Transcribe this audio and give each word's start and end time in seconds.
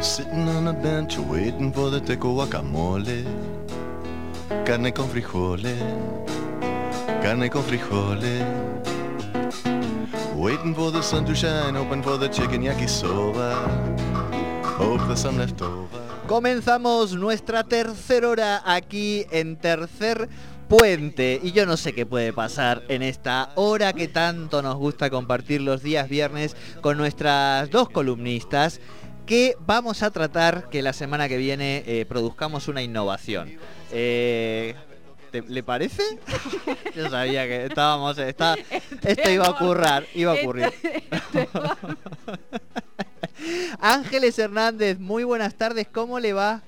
Sitting 0.00 0.48
on 0.48 0.68
a 0.68 0.72
bench 0.72 1.18
waiting 1.18 1.72
for 1.72 1.90
the 1.90 2.00
teco 2.00 2.32
guacamole. 2.34 3.24
Carne 4.64 4.92
con 4.92 5.08
frijoles, 5.08 5.78
carne 7.20 7.50
con 7.50 7.64
frijoles. 7.64 8.44
Waiting 10.36 10.74
for 10.74 10.92
the 10.92 11.02
sun 11.02 11.24
to 11.24 11.34
shine, 11.34 11.74
hoping 11.74 12.02
for 12.02 12.16
the 12.16 12.28
chicken 12.28 12.62
yakisoba. 12.62 13.66
Hope 14.78 15.04
there's 15.06 15.20
some 15.20 15.36
left 15.36 15.60
over. 15.62 15.88
Comenzamos 16.28 17.14
nuestra 17.14 17.64
tercera 17.64 18.28
hora 18.28 18.62
aquí 18.64 19.26
en 19.30 19.56
Tercer 19.56 20.28
Puente 20.68 21.40
y 21.42 21.52
yo 21.52 21.64
no 21.64 21.78
sé 21.78 21.94
qué 21.94 22.04
puede 22.04 22.34
pasar 22.34 22.82
en 22.88 23.02
esta 23.02 23.50
hora 23.54 23.94
que 23.94 24.06
tanto 24.06 24.60
nos 24.60 24.76
gusta 24.76 25.08
compartir 25.08 25.62
los 25.62 25.82
días 25.82 26.10
viernes 26.10 26.54
con 26.82 26.98
nuestras 26.98 27.70
dos 27.70 27.88
columnistas 27.88 28.78
que 29.28 29.54
vamos 29.60 30.02
a 30.02 30.10
tratar 30.10 30.68
que 30.70 30.82
la 30.82 30.92
semana 30.92 31.28
que 31.28 31.36
viene 31.36 31.82
eh, 31.86 32.06
produzcamos 32.08 32.68
una 32.68 32.82
innovación. 32.82 33.56
Eh, 33.92 34.74
¿te- 35.30 35.42
¿Le 35.42 35.62
parece? 35.62 36.02
Yo 36.96 37.08
sabía 37.10 37.46
que 37.46 37.66
estábamos, 37.66 38.18
está, 38.18 38.56
esto 39.02 39.30
iba 39.30 39.46
a 39.46 39.50
ocurrir, 39.50 40.06
iba 40.14 40.32
a 40.32 40.34
ocurrir. 40.34 40.72
Ángeles 43.80 44.38
Hernández, 44.38 44.98
muy 44.98 45.24
buenas 45.24 45.54
tardes, 45.54 45.86
¿cómo 45.92 46.18
le 46.18 46.32
va? 46.32 46.62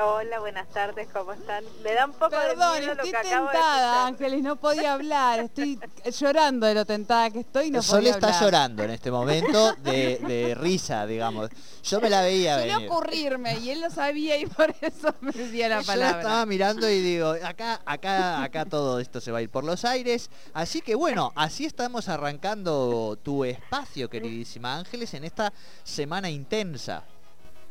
Hola, 0.00 0.38
buenas 0.38 0.68
tardes, 0.68 1.08
¿cómo 1.12 1.32
están? 1.32 1.64
Me 1.82 1.92
da 1.92 2.06
un 2.06 2.12
poco 2.12 2.30
Perdón, 2.30 2.74
de 2.74 2.80
miedo 2.80 2.94
lo 2.94 3.02
estoy 3.02 3.10
que 3.10 3.16
acabo 3.16 3.46
de 3.46 3.52
tentada. 3.52 4.06
Ángeles, 4.06 4.42
no 4.42 4.54
podía 4.56 4.92
hablar. 4.92 5.40
Estoy 5.40 5.80
llorando 6.20 6.66
de 6.66 6.74
lo 6.74 6.84
tentada 6.84 7.30
que 7.30 7.40
estoy 7.40 7.70
no 7.72 7.82
Sol 7.82 7.98
podía 7.98 8.10
está 8.12 8.26
hablar. 8.28 8.42
llorando 8.42 8.82
en 8.84 8.90
este 8.90 9.10
momento 9.10 9.74
de, 9.82 10.18
de 10.18 10.54
risa, 10.54 11.04
digamos. 11.04 11.50
Yo 11.82 12.00
me 12.00 12.10
la 12.10 12.20
veía 12.20 12.58
Suele 12.58 12.74
venir. 12.74 12.88
ocurrirme 12.90 13.58
y 13.58 13.70
él 13.70 13.80
lo 13.80 13.90
sabía 13.90 14.36
y 14.36 14.46
por 14.46 14.72
eso 14.80 15.12
me 15.20 15.32
decía 15.32 15.68
la 15.68 15.80
Yo 15.80 15.86
la 15.96 16.10
estaba 16.10 16.20
palabra. 16.22 16.46
mirando 16.46 16.88
y 16.88 17.00
digo, 17.00 17.34
acá, 17.44 17.80
acá, 17.84 18.42
acá 18.44 18.66
todo 18.66 19.00
esto 19.00 19.20
se 19.20 19.32
va 19.32 19.38
a 19.38 19.42
ir 19.42 19.50
por 19.50 19.64
los 19.64 19.84
aires. 19.84 20.30
Así 20.54 20.80
que 20.80 20.94
bueno, 20.94 21.32
así 21.34 21.64
estamos 21.64 22.08
arrancando 22.08 23.18
tu 23.20 23.44
espacio, 23.44 24.08
queridísima 24.08 24.76
Ángeles, 24.78 25.12
en 25.14 25.24
esta 25.24 25.52
semana 25.82 26.30
intensa. 26.30 27.02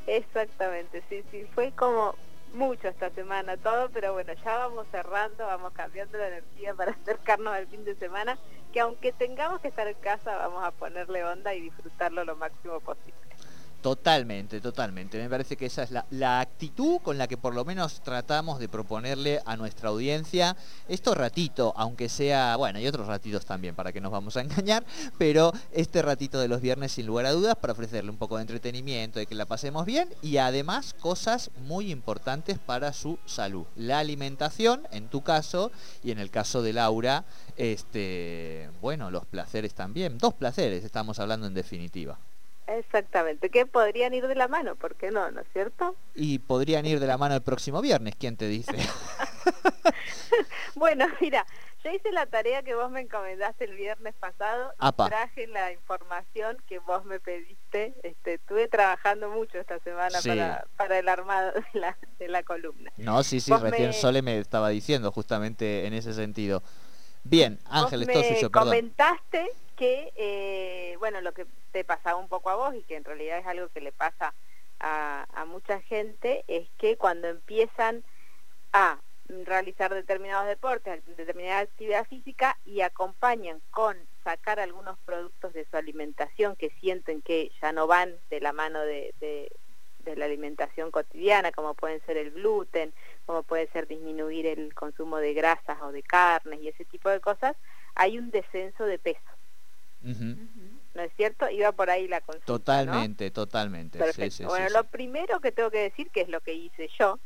Exactamente, 0.08 1.04
sí, 1.10 1.24
sí, 1.30 1.46
fue 1.54 1.72
como 1.74 2.18
mucho 2.48 2.88
esta 2.88 3.12
semana 3.12 3.58
todo, 3.58 3.92
pero 3.92 4.14
bueno, 4.14 4.34
ya 4.44 4.58
vamos 4.58 4.88
cerrando, 4.90 5.46
vamos 5.46 5.72
cambiando 5.74 6.18
la 6.18 6.30
energía 6.30 6.74
para 6.76 6.92
acercarnos 7.04 7.54
al 7.54 7.68
fin 7.68 7.84
de 7.84 7.96
semana, 7.96 8.40
que 8.72 8.80
aunque 8.80 9.14
tengamos 9.14 9.60
que 9.62 9.68
estar 9.68 9.88
en 9.88 10.00
casa, 10.00 10.36
vamos 10.38 10.64
a 10.66 10.72
ponerle 10.72 11.24
onda 11.26 11.54
y 11.54 11.62
disfrutarlo 11.62 12.24
lo 12.26 12.36
máximo 12.38 12.80
posible. 12.82 13.27
Totalmente, 13.82 14.60
totalmente. 14.60 15.18
Me 15.20 15.30
parece 15.30 15.56
que 15.56 15.68
esa 15.68 15.84
es 15.84 15.92
la, 15.92 16.40
actitud 16.40 17.00
con 17.02 17.18
la 17.18 17.28
que 17.28 17.38
por 17.38 17.54
lo 17.54 17.64
menos 17.64 18.02
tratamos 18.02 18.60
de 18.60 18.68
proponerle 18.68 19.40
a 19.46 19.56
nuestra 19.56 19.90
audiencia 19.90 20.58
estos 20.88 21.16
ratito, 21.16 21.74
aunque 21.78 22.10
sea, 22.10 22.56
bueno, 22.56 22.80
y 22.80 22.88
otros 22.88 23.08
ratitos 23.08 23.46
también, 23.46 23.76
para 23.76 23.94
que 23.94 24.02
nos 24.02 24.12
vamos 24.12 24.36
a 24.36 24.42
engañar, 24.42 24.84
pero 25.18 25.54
este 25.72 26.02
ratito 26.02 26.40
de 26.40 26.48
los 26.48 26.60
viernes 26.60 26.92
sin 26.92 27.06
lugar 27.06 27.28
a 27.28 27.32
dudas 27.32 27.56
para 27.56 27.74
ofrecerle 27.74 28.10
un 28.10 28.18
poco 28.18 28.38
de 28.38 28.42
entretenimiento, 28.42 29.20
de 29.20 29.28
que 29.28 29.36
la 29.36 29.46
pasemos 29.46 29.86
bien 29.86 30.10
y 30.22 30.38
además 30.38 30.94
cosas 30.94 31.52
muy 31.58 31.92
importantes 31.92 32.58
para 32.58 32.94
su 32.94 33.20
salud. 33.26 33.66
La 33.76 34.00
alimentación, 34.00 34.88
en 34.92 35.08
tu 35.08 35.22
caso, 35.22 35.72
y 36.04 36.12
en 36.12 36.20
el 36.20 36.32
caso 36.32 36.62
de 36.62 36.74
Laura, 36.74 37.26
este, 37.56 38.70
bueno, 38.82 39.12
los 39.12 39.26
placeres 39.26 39.76
también. 39.76 40.18
Dos 40.18 40.34
placeres 40.34 40.84
estamos 40.84 41.20
hablando 41.20 41.48
en 41.48 41.54
definitiva. 41.54 42.20
Exactamente, 42.68 43.50
que 43.50 43.66
podrían 43.66 44.14
ir 44.14 44.28
de 44.28 44.36
la 44.36 44.48
mano, 44.48 44.76
¿por 44.76 44.96
qué 44.96 45.10
no? 45.10 45.32
¿No 45.32 45.42
es 45.42 45.48
cierto? 45.54 45.96
Y 46.16 46.40
podrían 46.40 46.86
ir 46.86 47.00
de 47.00 47.08
la 47.08 47.18
mano 47.18 47.34
el 47.36 47.42
próximo 47.42 47.82
viernes, 47.82 48.16
¿quién 48.20 48.36
te 48.38 48.48
dice? 48.48 48.74
Bueno, 50.76 51.08
mira, 51.20 51.46
yo 51.84 51.92
hice 51.92 52.12
la 52.12 52.26
tarea 52.28 52.62
que 52.62 52.76
vos 52.76 52.92
me 52.92 53.02
encomendaste 53.02 53.66
el 53.66 53.76
viernes 53.76 54.14
pasado, 54.16 54.72
y 54.80 54.92
traje 55.10 55.48
la 55.48 55.72
información 55.72 56.58
que 56.68 56.80
vos 56.80 57.04
me 57.06 57.20
pediste, 57.20 57.96
este, 58.04 58.36
estuve 58.36 58.68
trabajando 58.68 59.30
mucho 59.30 59.58
esta 59.58 59.80
semana 59.80 60.22
Sí. 60.22 60.30
para, 60.30 60.66
para 60.78 61.00
el 61.00 61.10
armado 61.10 61.52
de 61.54 61.80
la, 61.80 61.98
de 62.20 62.28
la 62.28 62.44
columna. 62.44 62.92
No, 62.98 63.24
sí, 63.24 63.40
sí, 63.40 63.52
Vos 63.52 63.62
recién 63.62 63.88
me- 63.88 63.94
Sole 63.94 64.22
me 64.22 64.38
estaba 64.38 64.70
diciendo 64.70 65.12
justamente 65.12 65.86
en 65.88 65.94
ese 65.94 66.14
sentido. 66.14 66.62
Bien, 67.24 67.58
todo 67.58 67.90
me 68.06 68.14
suyo, 68.36 68.50
perdón. 68.52 68.68
comentaste 68.70 69.48
que, 69.78 70.12
eh, 70.16 70.96
bueno, 71.00 71.22
lo 71.22 71.34
que 71.34 71.46
te 71.72 71.86
pasaba 71.86 72.18
un 72.18 72.28
poco 72.28 72.50
a 72.50 72.56
vos 72.56 72.76
y 72.76 72.84
que 72.84 72.96
en 72.96 73.06
realidad 73.06 73.38
es 73.38 73.46
algo 73.46 73.70
que 73.70 73.80
le 73.80 73.92
pasa 73.92 74.34
a, 74.80 75.46
mucha 75.48 75.80
gente, 75.82 76.44
es 76.48 76.68
que 76.78 76.98
cuando 76.98 77.30
empiezan 77.30 78.04
a 78.74 79.00
realizar 79.46 79.94
determinados 79.94 80.48
deportes, 80.48 81.06
determinada 81.16 81.60
actividad 81.60 82.06
física 82.08 82.58
y 82.66 82.82
acompañan 82.82 83.62
con 83.72 83.98
sacar 84.24 84.60
algunos 84.60 84.98
productos 85.00 85.54
de 85.54 85.66
su 85.66 85.78
alimentación 85.78 86.56
que 86.56 86.70
sienten 86.82 87.22
que 87.22 87.52
ya 87.62 87.72
no 87.72 87.88
van 87.88 88.14
de 88.30 88.42
la 88.42 88.54
mano 88.54 88.82
de 88.82 89.14
la 90.16 90.26
alimentación 90.26 90.92
cotidiana, 90.92 91.52
como 91.52 91.74
pueden 91.74 92.02
ser 92.06 92.18
el 92.18 92.32
gluten, 92.32 92.94
como 93.26 93.44
puede 93.44 93.68
ser 93.72 93.88
disminuir 93.88 94.46
el 94.48 94.74
consumo 94.74 95.18
de 95.18 95.34
grasas 95.34 95.82
o 95.82 95.92
de 95.92 96.04
carnes 96.04 96.62
y 96.62 96.70
ese 96.70 96.86
tipo 96.86 97.10
de 97.10 97.20
cosas, 97.20 97.56
hay 97.96 98.18
un 98.18 98.32
descenso 98.32 98.86
de 98.86 99.00
peso, 99.00 99.37
¿no 100.02 101.02
es 101.04 101.12
cierto? 101.16 101.50
Iba 101.50 101.72
por 101.72 101.90
ahí 101.90 102.08
la 102.08 102.22
consulta, 102.22 102.48
¿no? 102.48 102.58
Totalmente, 102.58 103.32
totalmente. 103.32 104.14
sí, 104.14 104.32
sí, 104.32 104.46
bueno, 104.46 104.68
sí. 104.68 104.74
lo 104.74 104.84
primero 104.86 105.40
que 105.40 105.52
tengo 105.52 105.70
que 105.70 105.80
decir, 105.80 106.10
que 106.12 106.22
es 106.22 106.30
lo 106.30 106.42
que 106.42 106.54
hice 106.54 106.90
yo, 107.00 107.20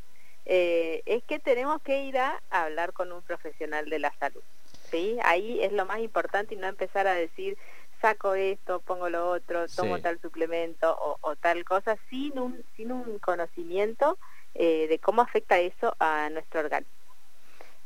eh, 0.46 1.02
es 1.06 1.24
que 1.24 1.40
tenemos 1.40 1.82
que 1.82 2.04
ir 2.04 2.18
a 2.18 2.42
hablar 2.50 2.94
con 2.94 3.12
un 3.12 3.22
profesional 3.22 3.90
de 3.90 4.00
la 4.00 4.14
salud. 4.20 4.42
¿sí? 4.90 5.18
Ahí 5.24 5.62
es 5.62 5.72
lo 5.72 5.86
más 5.86 6.00
importante 6.00 6.56
y 6.56 6.58
no 6.58 6.68
empezar 6.68 7.08
a 7.08 7.14
decir, 7.14 7.58
saco 8.02 8.34
esto, 8.34 8.80
pongo 8.80 9.10
lo 9.10 9.30
otro, 9.30 9.68
tomo 9.68 10.00
tal 10.02 10.20
suplemento 10.20 10.92
o, 11.00 11.18
o 11.22 11.36
tal 11.36 11.64
cosa, 11.64 11.98
sin 12.10 12.38
un, 12.40 12.64
sin 12.76 12.92
un 12.92 13.20
conocimiento 13.20 14.18
eh, 14.56 14.88
de 14.88 15.00
cómo 15.00 15.22
afecta 15.22 15.60
eso 15.60 15.96
a 16.00 16.30
nuestro 16.30 16.62
organismo. 16.62 17.01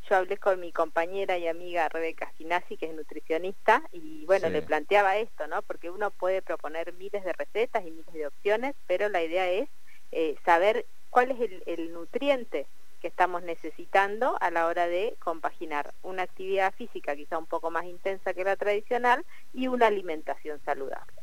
Yo 0.10 0.18
hablé 0.18 0.38
con 0.38 0.60
mi 0.60 0.72
compañera 0.72 1.38
y 1.38 1.48
amiga 1.48 1.90
Rebeca 1.90 2.32
Ginasi, 2.38 2.78
que 2.78 2.88
es 2.88 2.94
nutricionista, 2.96 3.82
y 3.92 4.24
bueno, 4.26 4.48
Sí. 4.48 4.54
le 4.54 4.62
planteaba 4.62 5.18
esto, 5.18 5.48
¿no? 5.48 5.62
Porque 5.64 5.90
uno 5.90 6.12
puede 6.12 6.42
proponer 6.42 6.94
miles 6.94 7.24
de 7.24 7.34
recetas 7.34 7.84
y 7.86 7.92
miles 7.92 8.14
de 8.14 8.28
opciones, 8.28 8.76
pero 8.88 9.10
la 9.10 9.24
idea 9.24 9.50
es 9.50 9.68
eh, 10.12 10.36
saber 10.46 10.86
cuál 11.10 11.32
es 11.32 11.40
el, 11.42 11.64
el 11.66 11.92
nutriente 11.94 12.68
que 13.02 13.08
estamos 13.08 13.42
necesitando 13.44 14.38
a 14.42 14.52
la 14.52 14.68
hora 14.68 14.88
de 14.88 15.16
compaginar 15.20 15.94
una 16.04 16.24
actividad 16.24 16.74
física 16.76 17.16
quizá 17.16 17.38
un 17.38 17.46
poco 17.46 17.72
más 17.72 17.86
intensa 17.86 18.34
que 18.34 18.44
la 18.44 18.56
tradicional 18.56 19.26
y 19.54 19.68
una 19.68 19.88
alimentación 19.88 20.62
saludable. 20.66 21.14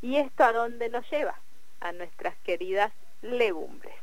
¿Y 0.00 0.16
esto 0.16 0.44
a 0.44 0.52
dónde 0.52 0.88
nos 0.88 1.08
lleva? 1.10 1.40
A 1.80 1.92
nuestras 1.92 2.36
queridas 2.40 2.92
legumbres. 3.22 3.94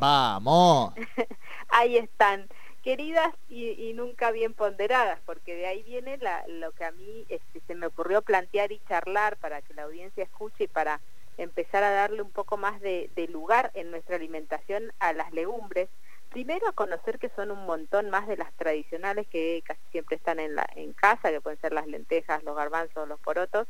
Vamos. 0.00 0.92
Ahí 1.68 1.96
están, 1.96 2.48
queridas 2.88 3.34
y, 3.50 3.68
y 3.90 3.92
nunca 3.92 4.30
bien 4.30 4.54
ponderadas, 4.54 5.20
porque 5.26 5.54
de 5.54 5.66
ahí 5.66 5.82
viene 5.82 6.16
la- 6.16 6.42
lo 6.48 6.72
que 6.72 6.84
a 6.86 6.90
mí 6.90 7.26
este, 7.28 7.60
se 7.66 7.74
me 7.74 7.86
ocurrió 7.86 8.22
plantear 8.22 8.72
y 8.72 8.80
charlar 8.88 9.36
para 9.36 9.60
que 9.60 9.74
la 9.74 9.82
audiencia 9.82 10.24
escuche 10.24 10.64
y 10.64 10.68
para 10.68 10.98
empezar 11.36 11.82
a 11.84 11.90
darle 11.90 12.22
un 12.22 12.30
poco 12.30 12.56
más 12.56 12.80
de, 12.80 13.10
de 13.14 13.28
lugar 13.28 13.70
en 13.74 13.90
nuestra 13.90 14.16
alimentación 14.16 14.90
a 15.00 15.12
las 15.12 15.30
legumbres. 15.32 15.90
Primero 16.30 16.66
a 16.66 16.72
conocer 16.72 17.18
que 17.18 17.28
son 17.36 17.50
un 17.50 17.66
montón 17.66 18.08
más 18.08 18.26
de 18.26 18.38
las 18.38 18.54
tradicionales 18.54 19.26
que 19.28 19.62
casi 19.66 19.82
siempre 19.90 20.16
están 20.16 20.40
en, 20.40 20.54
la, 20.54 20.66
en 20.74 20.94
casa, 20.94 21.30
que 21.30 21.42
pueden 21.42 21.60
ser 21.60 21.74
las 21.74 21.86
lentejas, 21.86 22.42
los 22.42 22.56
garbanzos, 22.56 23.06
los 23.06 23.20
porotos, 23.20 23.68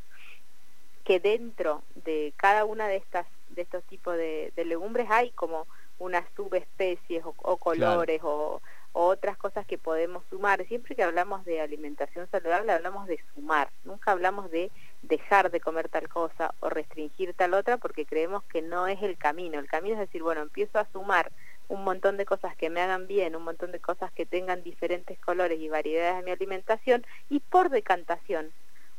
que 1.05 1.19
dentro 1.19 1.83
de 1.97 2.35
cada 2.37 2.65
una 2.65 2.87
de 2.87 2.97
estas 2.99 3.27
de 3.49 3.63
estos 3.63 3.83
tipos 3.85 4.17
de, 4.17 4.53
de 4.55 4.65
legumbres 4.65 5.09
hay 5.11 5.33
como 5.33 5.67
unas 5.99 6.25
subespecies 6.37 7.25
o, 7.25 7.35
o 7.39 7.57
colores 7.57 8.21
o, 8.23 8.61
otras 8.93 9.37
cosas 9.37 9.67
que 9.67 9.79
podemos 9.79 10.25
sumar. 10.31 10.67
Siempre 10.67 10.95
que 10.95 11.03
hablamos 11.03 11.45
de 11.45 11.61
alimentación 11.61 12.29
saludable 12.31 12.73
hablamos 12.73 13.07
de 13.07 13.21
sumar, 13.35 13.71
nunca 13.85 14.13
hablamos 14.13 14.51
de 14.51 14.71
dejar 15.03 15.51
de 15.51 15.61
comer 15.61 15.89
tal 15.89 16.09
cosa 16.09 16.55
o 16.61 16.69
restringir 16.69 17.35
tal 17.35 17.55
otra 17.55 17.77
porque 17.77 18.07
creemos 18.07 18.43
que 18.45 18.63
no 18.63 18.87
es 18.87 19.03
el 19.03 19.17
camino. 19.17 19.59
El 19.59 19.69
camino 19.69 19.95
es 19.95 20.01
decir, 20.01 20.23
bueno, 20.23 20.43
empiezo 20.43 20.79
a 20.79 20.89
sumar 20.93 21.31
un 21.69 21.85
montón 21.85 22.17
de 22.17 22.25
cosas 22.25 22.57
que 22.57 22.71
me 22.71 22.81
hagan 22.81 23.07
bien, 23.07 23.37
un 23.37 23.45
montón 23.45 23.73
de 23.73 23.81
cosas 23.81 24.11
que 24.13 24.27
tengan 24.27 24.63
diferentes 24.63 25.19
colores 25.21 25.61
y 25.61 25.69
variedades 25.69 26.19
en 26.19 26.25
mi 26.25 26.31
alimentación 26.31 27.05
y 27.29 27.41
por 27.41 27.69
decantación 27.69 28.51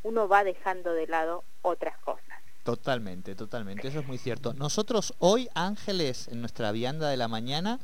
uno 0.03 0.27
va 0.27 0.43
dejando 0.43 0.93
de 0.93 1.07
lado 1.07 1.43
otras 1.61 1.97
cosas. 1.99 2.23
Totalmente, 2.63 3.35
totalmente. 3.35 3.87
Eso 3.87 3.99
es 3.99 4.07
muy 4.07 4.17
cierto. 4.17 4.53
Nosotros 4.53 5.15
hoy, 5.19 5.49
Ángeles, 5.55 6.27
en 6.27 6.41
nuestra 6.41 6.71
vianda 6.71 7.09
de 7.09 7.17
la 7.17 7.27
mañana, 7.27 7.79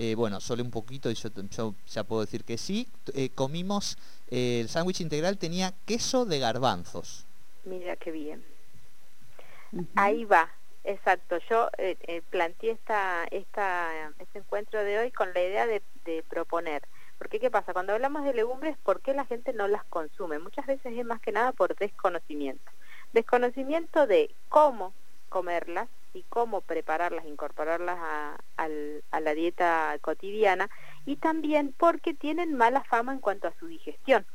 eh, 0.00 0.14
bueno, 0.14 0.40
solo 0.40 0.62
un 0.62 0.70
poquito, 0.70 1.10
y 1.10 1.14
yo, 1.14 1.28
yo 1.50 1.74
ya 1.88 2.04
puedo 2.04 2.20
decir 2.20 2.44
que 2.44 2.56
sí, 2.56 2.86
eh, 3.14 3.30
comimos, 3.30 3.98
eh, 4.30 4.60
el 4.60 4.68
sándwich 4.68 5.00
integral 5.00 5.38
tenía 5.38 5.74
queso 5.86 6.24
de 6.24 6.38
garbanzos. 6.38 7.26
Mira 7.64 7.96
qué 7.96 8.12
bien. 8.12 8.44
Ahí 9.96 10.24
va. 10.24 10.48
Exacto, 10.84 11.38
yo 11.50 11.68
eh, 11.78 11.96
eh, 12.02 12.22
planteé 12.30 12.70
esta, 12.70 13.24
esta, 13.32 14.12
este 14.20 14.38
encuentro 14.38 14.82
de 14.84 15.00
hoy 15.00 15.10
con 15.10 15.34
la 15.34 15.42
idea 15.42 15.66
de, 15.66 15.82
de, 16.04 16.22
proponer. 16.22 16.82
Porque 17.18 17.40
¿qué 17.40 17.50
pasa? 17.50 17.72
Cuando 17.72 17.92
hablamos 17.92 18.24
de 18.24 18.32
legumbres, 18.32 18.78
¿por 18.78 19.00
qué 19.00 19.14
la 19.14 19.26
gente 19.26 19.52
no 19.52 19.66
las 19.66 19.84
consume? 19.84 20.38
Muchas 20.38 20.64
veces 20.66 20.96
es 20.96 21.04
más 21.04 21.20
que 21.20 21.32
nada 21.32 21.50
por 21.50 21.74
desconocimiento. 21.74 22.70
Desconocimiento 23.12 24.06
de 24.06 24.30
cómo 24.48 24.94
comerlas 25.28 25.88
y 26.14 26.24
cómo 26.24 26.60
prepararlas, 26.62 27.26
incorporarlas 27.26 27.98
a, 28.00 28.38
a 28.56 29.20
la 29.20 29.34
dieta 29.34 29.96
cotidiana 30.00 30.68
y 31.04 31.16
también 31.16 31.74
porque 31.76 32.14
tienen 32.14 32.54
mala 32.54 32.84
fama 32.84 33.12
en 33.12 33.20
cuanto 33.20 33.48
a 33.48 33.54
su 33.58 33.66
digestión. 33.66 34.26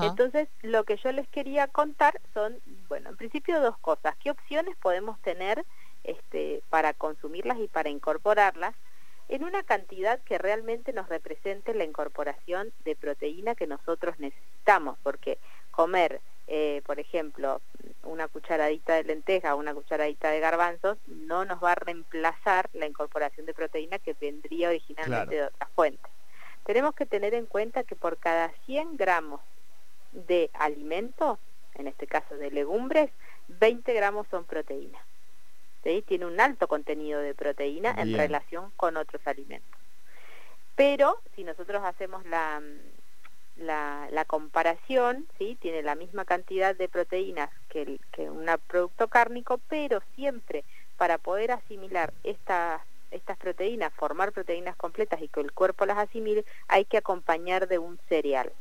Entonces, 0.00 0.48
lo 0.62 0.84
que 0.84 0.96
yo 0.96 1.12
les 1.12 1.28
quería 1.28 1.68
contar 1.68 2.20
son, 2.34 2.58
bueno, 2.88 3.10
en 3.10 3.16
principio 3.16 3.60
dos 3.60 3.78
cosas. 3.78 4.16
¿Qué 4.16 4.30
opciones 4.30 4.76
podemos 4.76 5.20
tener 5.22 5.64
este, 6.02 6.62
para 6.68 6.94
consumirlas 6.94 7.58
y 7.58 7.68
para 7.68 7.88
incorporarlas 7.88 8.74
en 9.28 9.44
una 9.44 9.62
cantidad 9.62 10.20
que 10.22 10.38
realmente 10.38 10.92
nos 10.92 11.08
represente 11.08 11.74
la 11.74 11.84
incorporación 11.84 12.72
de 12.84 12.96
proteína 12.96 13.54
que 13.54 13.68
nosotros 13.68 14.18
necesitamos? 14.18 14.98
Porque 15.04 15.38
comer, 15.70 16.20
eh, 16.50 16.80
por 16.86 16.98
ejemplo, 16.98 17.60
una 18.04 18.26
cucharadita 18.26 18.94
de 18.94 19.04
lenteja 19.04 19.54
o 19.54 19.58
una 19.58 19.74
cucharadita 19.74 20.30
de 20.30 20.40
garbanzos 20.40 20.96
no 21.06 21.44
nos 21.44 21.62
va 21.62 21.72
a 21.72 21.74
reemplazar 21.74 22.70
la 22.72 22.86
incorporación 22.86 23.44
de 23.44 23.52
proteína 23.52 23.98
que 23.98 24.14
vendría 24.18 24.70
originalmente 24.70 25.34
de 25.34 25.44
otra 25.44 25.68
fuente. 25.74 26.08
Tenemos 26.64 26.94
que 26.94 27.04
tener 27.04 27.34
en 27.34 27.44
cuenta 27.44 27.84
que 27.84 27.96
por 27.96 28.16
cada 28.16 28.50
100 28.64 28.96
gramos 28.96 29.42
de 30.12 30.50
alimento, 30.54 31.38
en 31.74 31.86
este 31.86 32.06
caso 32.06 32.34
de 32.36 32.50
legumbres, 32.50 33.10
20 33.48 33.92
gramos 33.92 34.26
son 34.30 34.44
proteínas. 34.44 35.02
¿sí? 35.84 36.02
Tiene 36.08 36.24
un 36.24 36.40
alto 36.40 36.66
contenido 36.66 37.20
de 37.20 37.34
proteína 37.34 37.94
en 37.98 38.16
relación 38.16 38.70
con 38.76 38.96
otros 38.96 39.20
alimentos. 39.26 39.78
Pero 40.76 41.20
si 41.36 41.44
nosotros 41.44 41.82
hacemos 41.84 42.24
la, 42.24 42.62
la, 43.58 44.24
comparación, 44.26 45.26
¿sí? 45.38 45.56
tiene 45.60 45.82
la 45.82 45.94
misma 45.94 46.24
cantidad 46.24 46.74
de 46.74 46.88
proteínas 46.88 47.50
que, 47.68 47.98
un 48.28 48.46
producto 48.66 49.08
cárnico, 49.08 49.58
pero 49.68 50.00
siempre 50.14 50.64
para 50.96 51.18
poder 51.18 51.52
asimilar 51.52 52.12
estas 52.24 52.80
proteínas, 53.38 53.92
formar 53.94 54.32
proteínas 54.32 54.76
completas 54.76 55.20
y 55.22 55.28
que 55.28 55.40
el 55.40 55.52
cuerpo 55.52 55.86
las 55.86 55.98
asimile, 55.98 56.44
hay 56.66 56.84
que 56.84 56.98
acompañar 56.98 57.68
de 57.68 57.78
un 57.78 57.98
cereal. 58.08 58.52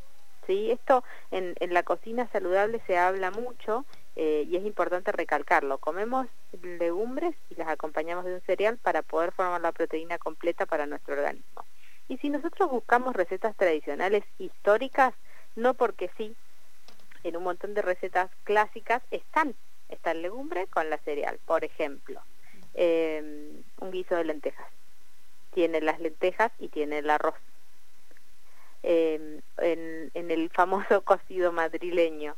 ¿sí? 0.46 0.72
Esto 0.72 1.04
en, 1.32 1.56
en 1.60 1.74
la 1.74 1.84
cocina 1.84 2.28
saludable 2.32 2.82
se 2.88 2.98
habla 2.98 3.32
mucho 3.32 3.86
eh, 4.20 4.48
y 4.50 4.56
es 4.56 4.66
importante 4.66 5.12
recalcarlo. 5.12 5.78
Comemos 5.78 6.26
legumbres 6.64 7.36
y 7.52 7.56
las 7.56 7.68
acompañamos 7.68 8.26
de 8.26 8.34
un 8.34 8.42
cereal 8.42 8.80
para 8.80 9.04
poder 9.04 9.32
formar 9.32 9.62
la 9.62 9.72
proteína 9.72 10.18
completa 10.18 10.66
para 10.66 10.88
nuestro 10.88 11.14
organismo. 11.14 11.66
Y 12.08 12.18
si 12.18 12.30
nosotros 12.30 12.70
buscamos 12.70 13.16
recetas 13.16 13.56
tradicionales 13.56 14.24
históricas, 14.38 15.14
no 15.56 15.74
porque 15.74 16.10
sí, 16.18 16.36
en 17.24 17.38
un 17.38 17.44
montón 17.44 17.74
de 17.74 17.82
recetas 17.82 18.30
clásicas 18.44 19.02
están, 19.12 19.56
está 19.90 20.12
el 20.12 20.22
legumbre 20.22 20.68
con 20.68 20.90
la 20.90 20.98
cereal. 21.00 21.40
Por 21.46 21.64
ejemplo, 21.64 22.22
eh, 22.74 23.62
un 23.80 23.92
guiso 23.92 24.16
de 24.16 24.24
lentejas. 24.24 24.68
Tiene 25.54 25.82
las 25.82 26.00
lentejas 26.00 26.52
y 26.60 26.70
tiene 26.70 27.00
el 27.00 27.10
arroz 27.10 27.36
en, 28.84 29.44
en, 29.58 30.32
el 30.32 30.50
famoso 30.50 31.02
cocido 31.04 31.52
madrileño. 31.52 32.36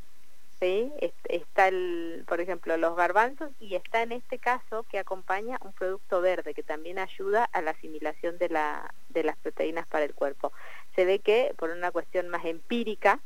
¿Sí? 0.59 0.91
Está, 1.25 1.67
el, 1.67 2.23
por 2.27 2.41
ejemplo, 2.41 2.75
los 2.77 2.95
garbanzos 2.95 3.51
y 3.59 3.75
está 3.75 4.01
en 4.01 4.11
este 4.11 4.39
caso 4.39 4.85
que 4.89 4.99
acompaña 4.99 5.57
un 5.61 5.73
producto 5.73 6.21
verde 6.21 6.53
que 6.53 6.63
también 6.63 6.99
ayuda 6.99 7.45
a 7.45 7.61
la 7.61 7.71
asimilación 7.71 8.37
de, 8.37 8.49
la, 8.49 8.93
de 9.09 9.23
las 9.23 9.37
proteínas 9.37 9.87
para 9.87 10.05
el 10.05 10.13
cuerpo. 10.13 10.51
Se 10.95 11.05
ve 11.05 11.19
que 11.19 11.53
por 11.57 11.69
una 11.69 11.91
cuestión 11.91 12.29
más 12.29 12.45
empírica 12.45 13.19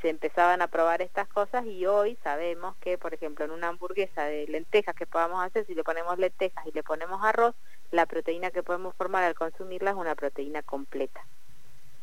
se 0.00 0.08
empezaban 0.08 0.62
a 0.62 0.68
probar 0.68 1.02
estas 1.02 1.28
cosas 1.28 1.64
y 1.66 1.86
hoy 1.86 2.18
sabemos 2.22 2.76
que, 2.76 2.98
por 2.98 3.14
ejemplo, 3.14 3.44
en 3.44 3.50
una 3.50 3.68
hamburguesa 3.68 4.24
de 4.24 4.46
lentejas 4.48 4.94
que 4.94 5.06
podamos 5.06 5.44
hacer, 5.44 5.66
si 5.66 5.74
le 5.74 5.84
ponemos 5.84 6.18
lentejas 6.18 6.66
y 6.66 6.72
le 6.72 6.82
ponemos 6.82 7.22
arroz, 7.22 7.54
la 7.90 8.06
proteína 8.06 8.50
que 8.50 8.62
podemos 8.62 8.94
formar 8.96 9.22
al 9.22 9.34
consumirla 9.34 9.90
es 9.90 9.96
una 9.96 10.14
proteína 10.14 10.62
completa. 10.62 11.24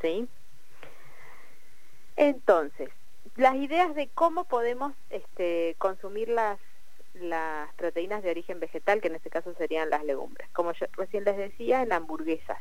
¿sí? 0.01 0.27
Entonces, 2.15 2.89
las 3.39 3.55
ideas 3.55 3.95
de 3.95 4.09
cómo 4.09 4.43
podemos 4.43 4.93
este, 5.09 5.75
consumir 5.77 6.27
las, 6.27 6.59
las 7.13 7.73
proteínas 7.75 8.21
de 8.21 8.31
origen 8.31 8.59
vegetal, 8.59 8.99
que 8.99 9.07
en 9.07 9.15
este 9.15 9.29
caso 9.29 9.53
serían 9.53 9.89
las 9.89 10.03
legumbres. 10.03 10.49
Como 10.51 10.73
yo 10.73 10.87
recién 10.97 11.23
les 11.23 11.37
decía, 11.37 11.81
en 11.81 11.93
hamburguesas. 11.93 12.57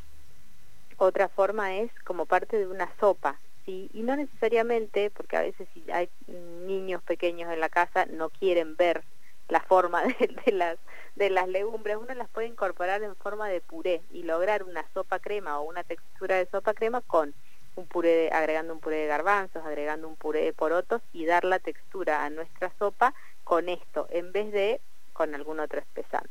Otra 0.96 1.28
forma 1.28 1.74
es 1.76 1.90
como 2.04 2.26
parte 2.26 2.58
de 2.58 2.68
una 2.68 2.88
sopa, 3.00 3.40
¿sí? 3.66 3.90
Y 3.92 4.02
no 4.02 4.14
necesariamente, 4.14 5.10
porque 5.10 5.36
a 5.36 5.42
veces 5.42 5.66
si 5.74 5.84
hay 5.90 6.08
niños 6.28 7.02
pequeños 7.02 7.52
en 7.52 7.58
la 7.58 7.68
casa, 7.68 8.06
no 8.06 8.30
quieren 8.30 8.76
ver 8.76 9.02
la 9.48 9.60
forma 9.60 10.02
de, 10.04 10.36
de, 10.46 10.52
las, 10.52 10.78
de 11.16 11.30
las 11.30 11.48
legumbres, 11.48 11.96
uno 11.96 12.14
las 12.14 12.28
puede 12.28 12.46
incorporar 12.46 13.02
en 13.02 13.16
forma 13.16 13.48
de 13.48 13.60
puré 13.60 14.00
y 14.12 14.22
lograr 14.22 14.62
una 14.62 14.86
sopa 14.94 15.18
crema 15.18 15.58
o 15.58 15.64
una 15.64 15.82
textura 15.82 16.36
de 16.36 16.46
sopa 16.46 16.72
crema 16.72 17.00
con 17.00 17.34
un 17.78 17.86
puré, 17.86 18.30
agregando 18.32 18.74
un 18.74 18.80
puré 18.80 18.96
de 18.96 19.06
garbanzos, 19.06 19.64
agregando 19.64 20.08
un 20.08 20.16
puré 20.16 20.42
de 20.42 20.52
porotos 20.52 21.00
y 21.12 21.26
dar 21.26 21.44
la 21.44 21.60
textura 21.60 22.24
a 22.24 22.30
nuestra 22.30 22.72
sopa 22.78 23.14
con 23.44 23.68
esto, 23.68 24.08
en 24.10 24.32
vez 24.32 24.52
de 24.52 24.80
con 25.12 25.34
algún 25.34 25.60
otro 25.60 25.78
espesante. 25.78 26.28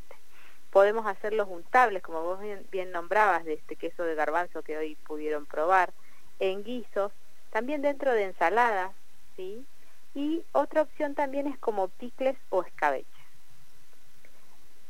Podemos 0.72 1.08
hacerlos 1.08 1.48
untables, 1.50 2.04
como 2.04 2.22
vos 2.24 2.40
bien, 2.72 2.92
nombrabas, 2.92 3.46
de 3.46 3.54
este 3.54 3.78
queso 3.78 4.04
de 4.04 4.16
garbanzo 4.16 4.62
que 4.62 4.78
hoy 4.78 4.96
pudieron 4.96 5.46
probar, 5.46 5.94
en 6.40 6.64
guisos, 6.64 7.12
también 7.50 7.82
dentro 7.82 8.14
de 8.14 8.26
ensaladas, 8.26 8.92
¿sí? 9.36 9.66
Y 10.14 10.44
otra 10.52 10.82
opción 10.82 11.16
también 11.16 11.48
es 11.48 11.58
como 11.58 11.88
picles 11.88 12.38
o 12.50 12.64
escabeches. 12.64 13.08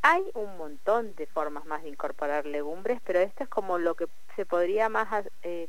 Hay 0.01 0.24
un 0.33 0.57
montón 0.57 1.13
de 1.15 1.27
formas 1.27 1.65
más 1.65 1.83
de 1.83 1.89
incorporar 1.89 2.45
legumbres, 2.45 3.00
pero 3.06 3.19
esto 3.19 3.44
es 3.44 3.50
como 3.50 3.77
lo 3.77 3.95
que 3.95 4.07
se 4.36 4.45
podría 4.45 4.89
más 4.89 5.25
eh, 5.44 5.68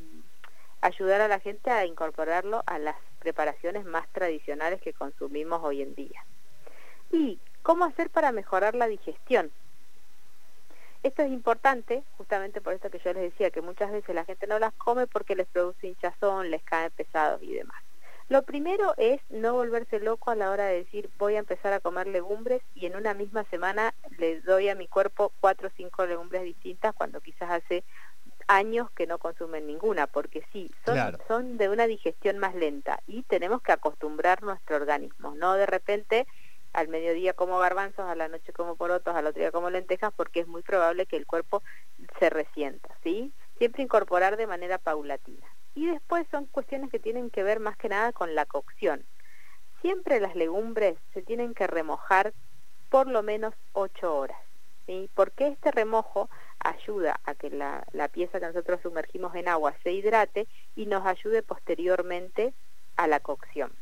ayudar 0.81 1.21
a 1.21 1.29
la 1.29 1.41
gente 1.41 1.71
a 1.71 1.85
incorporarlo 1.85 2.63
a 2.67 2.79
las 2.79 2.97
preparaciones 3.19 3.85
más 3.85 4.09
tradicionales 4.13 4.81
que 4.81 4.93
consumimos 4.93 5.61
hoy 5.63 5.83
en 5.83 5.95
día. 5.95 6.25
¿Y 7.11 7.39
cómo 7.63 7.85
hacer 7.85 8.11
para 8.11 8.33
mejorar 8.33 8.75
la 8.75 8.87
digestión? 8.87 9.51
Esto 11.03 11.23
es 11.23 11.31
importante, 11.31 12.03
justamente 12.17 12.61
por 12.61 12.75
esto 12.75 12.91
que 12.91 12.99
yo 12.99 13.13
les 13.13 13.31
decía, 13.31 13.51
que 13.51 13.63
muchas 13.63 13.93
veces 13.93 14.15
la 14.15 14.25
gente 14.25 14.47
no 14.47 14.59
las 14.59 14.75
come 14.75 15.07
porque 15.07 15.37
les 15.37 15.47
produce 15.47 15.87
hinchazón, 15.87 16.51
les 16.51 16.63
cae 16.63 16.91
pesados 16.91 17.43
y 17.43 17.55
demás. 17.55 17.81
Lo 18.29 18.43
primero 18.43 18.93
es 18.99 19.23
no 19.31 19.55
volverse 19.55 20.01
loco 20.01 20.31
a 20.31 20.35
la 20.35 20.51
hora 20.51 20.67
de 20.67 20.85
decir 20.85 21.09
voy 21.17 21.37
a 21.37 21.39
empezar 21.39 21.73
a 21.73 21.81
comer 21.81 22.09
legumbres 22.09 22.61
y 22.75 22.85
en 22.85 22.95
una 22.95 23.15
misma 23.15 23.45
semana 23.45 23.95
le 24.19 24.43
doy 24.43 24.69
a 24.69 24.75
mi 24.75 24.87
cuerpo 24.87 25.33
cuatro 25.41 25.69
o 25.69 25.73
cinco 25.75 26.05
legumbres 26.05 26.43
distintas 26.43 26.95
cuando 26.95 27.23
quizás 27.23 27.51
hace 27.51 27.85
años 28.49 28.91
que 28.93 29.07
no 29.07 29.19
consumen 29.19 29.67
ninguna, 29.67 30.07
porque 30.07 30.45
sí, 30.53 30.71
son, 30.85 31.19
son 31.29 31.59
de 31.59 31.69
una 31.69 31.87
digestión 31.87 32.39
más 32.39 32.55
lenta 32.55 33.01
y 33.07 33.23
tenemos 33.23 33.63
que 33.63 33.73
acostumbrar 33.73 34.43
nuestro 34.43 34.77
organismo, 34.77 35.35
no 35.37 35.55
de 35.55 35.67
repente 35.67 36.27
al 36.73 36.89
mediodía 36.89 37.33
como 37.33 37.59
garbanzos, 37.59 38.07
a 38.07 38.15
la 38.15 38.29
noche 38.29 38.53
como 38.53 38.77
porotos, 38.77 39.15
al 39.15 39.27
otro 39.27 39.41
día 39.41 39.53
como 39.53 39.71
lentejas, 39.71 40.13
porque 40.15 40.41
es 40.41 40.47
muy 40.47 40.63
probable 40.63 41.07
que 41.07 41.17
el 41.17 41.27
cuerpo 41.27 41.63
se 42.19 42.31
resienta, 42.31 42.95
¿sí? 43.03 43.33
Siempre 43.59 43.83
incorporar 43.83 44.37
de 44.37 44.47
manera 44.47 44.79
paulatina. 44.79 45.47
Y 45.75 45.87
después 45.87 46.27
son 46.31 46.47
cuestiones 46.47 46.91
que 46.91 46.99
tienen 46.99 47.31
que 47.31 47.43
ver 47.43 47.61
más 47.61 47.77
que 47.77 47.89
nada 47.89 48.13
con 48.13 48.35
la 48.35 48.47
cocción. 48.47 49.05
Siempre 49.81 50.21
las 50.21 50.35
legumbres 50.35 50.99
se 51.15 51.23
tienen 51.23 51.55
que 51.55 51.67
remojar 51.67 52.33
por 52.91 53.07
lo 53.07 53.23
menos 53.23 53.55
8 53.73 54.17
horas. 54.17 54.39
¿sí? 54.87 55.09
Porque 55.15 55.49
este 55.49 55.71
remojo 55.71 56.29
ayuda 56.61 57.21
a 57.25 57.35
que 57.35 57.51
la, 57.51 57.85
la 57.93 58.09
pieza 58.09 58.41
que 58.41 58.47
nosotros 58.47 58.81
sumergimos 58.83 59.35
en 59.35 59.49
agua 59.49 59.75
se 59.83 59.93
hidrate 59.93 60.47
y 60.77 60.87
nos 60.87 61.07
ayude 61.07 61.43
posteriormente 61.43 62.53
a 62.97 63.07
la 63.07 63.21
cocción. 63.21 63.73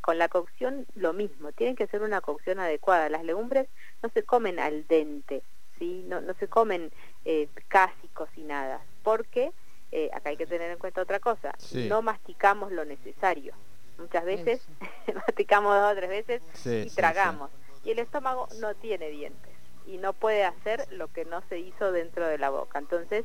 Con 0.00 0.18
la 0.18 0.28
cocción 0.28 0.86
lo 0.94 1.12
mismo, 1.12 1.52
tienen 1.52 1.76
que 1.76 1.86
ser 1.86 2.02
una 2.02 2.20
cocción 2.20 2.58
adecuada. 2.60 3.08
Las 3.08 3.24
legumbres 3.24 3.68
no 4.02 4.08
se 4.10 4.22
comen 4.22 4.60
al 4.60 4.86
dente, 4.86 5.42
¿sí? 5.78 6.04
no, 6.06 6.20
no 6.20 6.34
se 6.34 6.48
comen 6.48 6.92
eh, 7.24 7.48
casi 7.68 8.08
cocinadas, 8.08 8.82
porque 9.02 9.52
eh, 9.92 10.10
acá 10.12 10.30
hay 10.30 10.36
que 10.36 10.46
tener 10.46 10.70
en 10.70 10.78
cuenta 10.78 11.02
otra 11.02 11.20
cosa, 11.20 11.52
no 11.74 12.02
masticamos 12.02 12.72
lo 12.72 12.84
necesario. 12.84 13.54
Muchas 13.98 14.24
veces 14.24 14.60
masticamos 15.26 15.74
dos 15.74 15.92
o 15.92 15.96
tres 15.96 16.10
veces 16.10 16.42
y 16.66 16.94
tragamos. 16.94 17.50
y 17.84 17.92
el 17.92 17.98
estómago 17.98 18.48
no 18.60 18.74
tiene 18.74 19.08
dientes 19.08 19.45
y 19.86 19.98
no 19.98 20.12
puede 20.12 20.44
hacer 20.44 20.86
lo 20.90 21.08
que 21.08 21.24
no 21.24 21.42
se 21.48 21.58
hizo 21.58 21.92
dentro 21.92 22.26
de 22.26 22.38
la 22.38 22.50
boca. 22.50 22.78
Entonces, 22.78 23.24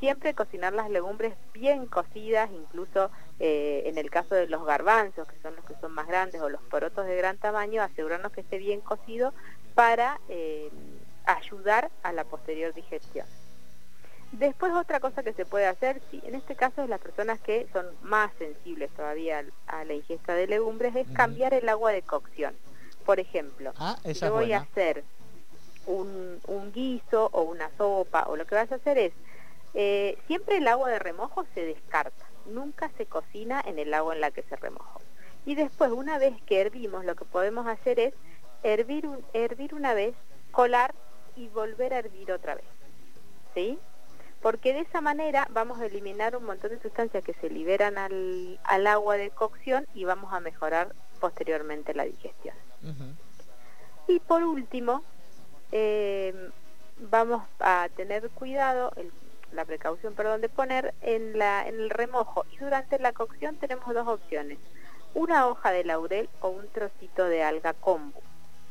Siempre 0.00 0.32
cocinar 0.34 0.72
las 0.74 0.90
legumbres 0.90 1.34
bien 1.52 1.86
cocidas, 1.86 2.48
incluso 2.52 3.10
eh, 3.40 3.82
en 3.86 3.98
el 3.98 4.10
caso 4.10 4.36
de 4.36 4.46
los 4.46 4.64
garbanzos, 4.64 5.26
que 5.26 5.36
son 5.42 5.56
los 5.56 5.64
que 5.64 5.74
son 5.80 5.92
más 5.92 6.06
grandes, 6.06 6.40
o 6.40 6.48
los 6.48 6.62
porotos 6.62 7.04
de 7.06 7.16
gran 7.16 7.36
tamaño, 7.36 7.82
asegurarnos 7.82 8.30
que 8.30 8.42
esté 8.42 8.58
bien 8.58 8.80
cocido 8.80 9.32
para 9.74 10.20
eh, 10.28 10.70
ayudar 11.26 11.90
a 12.04 12.12
la 12.12 12.22
posterior 12.24 12.72
digestión. 12.74 13.26
Después 14.30 14.72
otra 14.72 15.00
cosa 15.00 15.24
que 15.24 15.32
se 15.32 15.44
puede 15.44 15.66
hacer, 15.66 16.00
sí, 16.10 16.22
en 16.24 16.36
este 16.36 16.54
caso 16.54 16.82
es 16.82 16.88
las 16.88 17.00
personas 17.00 17.40
que 17.40 17.66
son 17.72 17.86
más 18.02 18.30
sensibles 18.38 18.90
todavía 18.92 19.44
a 19.66 19.84
la 19.84 19.94
ingesta 19.94 20.34
de 20.34 20.46
legumbres, 20.46 20.94
es 20.94 21.08
cambiar 21.08 21.54
el 21.54 21.68
agua 21.68 21.90
de 21.90 22.02
cocción. 22.02 22.54
Por 23.04 23.18
ejemplo, 23.18 23.72
ah, 23.78 23.98
si 24.04 24.28
voy 24.28 24.52
a 24.52 24.58
hacer 24.58 25.02
un, 25.92 26.72
guiso 26.72 27.28
o 27.32 27.42
una 27.42 27.70
sopa 27.76 28.24
o 28.28 28.36
lo 28.36 28.46
que 28.46 28.54
vas 28.54 28.70
a 28.70 28.76
hacer 28.76 28.98
es, 28.98 29.12
eh, 29.74 30.18
siempre 30.26 30.58
el 30.58 30.68
agua 30.68 30.90
de 30.90 30.98
remojo 30.98 31.44
se 31.54 31.64
descarta, 31.64 32.26
nunca 32.46 32.90
se 32.96 33.06
cocina 33.06 33.62
en 33.64 33.78
el 33.78 33.92
agua 33.94 34.14
en 34.14 34.20
la 34.20 34.30
que 34.30 34.42
se 34.42 34.56
remojó. 34.56 35.00
Y 35.46 35.54
después, 35.54 35.90
una 35.90 36.18
vez 36.18 36.34
que 36.42 36.60
hervimos, 36.60 37.04
lo 37.04 37.14
que 37.14 37.24
podemos 37.24 37.66
hacer 37.66 37.98
es 37.98 38.14
hervir, 38.62 39.08
hervir 39.32 39.74
una 39.74 39.94
vez, 39.94 40.14
colar 40.50 40.94
y 41.36 41.48
volver 41.48 41.94
a 41.94 41.98
hervir 41.98 42.32
otra 42.32 42.54
vez. 42.54 42.64
¿Sí? 43.54 43.78
porque 44.42 44.72
de 44.72 44.80
esa 44.80 45.00
manera 45.00 45.48
vamos 45.50 45.80
a 45.80 45.86
eliminar 45.86 46.36
un 46.36 46.44
montón 46.44 46.70
de 46.70 46.80
sustancias 46.80 47.24
que 47.24 47.34
se 47.34 47.50
liberan 47.50 47.98
al, 47.98 48.86
agua 48.86 49.16
de 49.16 49.30
cocción 49.30 49.86
y 49.94 50.04
vamos 50.04 50.32
a 50.32 50.40
mejorar 50.40 50.94
posteriormente 51.20 51.94
la 51.94 52.04
digestión. 52.04 52.54
Y 54.06 54.20
por 54.20 54.44
último, 54.44 55.02
eh, 55.72 56.50
vamos 57.10 57.42
a 57.60 57.88
tener 57.96 58.28
cuidado, 58.30 58.92
la 59.52 59.64
precaución, 59.64 60.14
perdón, 60.14 60.40
de 60.40 60.48
poner 60.48 60.94
en, 61.00 61.38
la, 61.38 61.66
en 61.66 61.76
el 61.76 61.90
remojo 61.90 62.44
y 62.52 62.58
durante 62.58 62.98
la 62.98 63.12
cocción 63.12 63.56
tenemos 63.56 63.94
dos 63.94 64.06
opciones, 64.06 64.58
una 65.14 65.46
hoja 65.46 65.70
de 65.70 65.84
laurel 65.84 66.28
o 66.40 66.48
un 66.48 66.68
trocito 66.68 67.24
de 67.24 67.42
alga 67.42 67.72
kombu. 67.72 68.20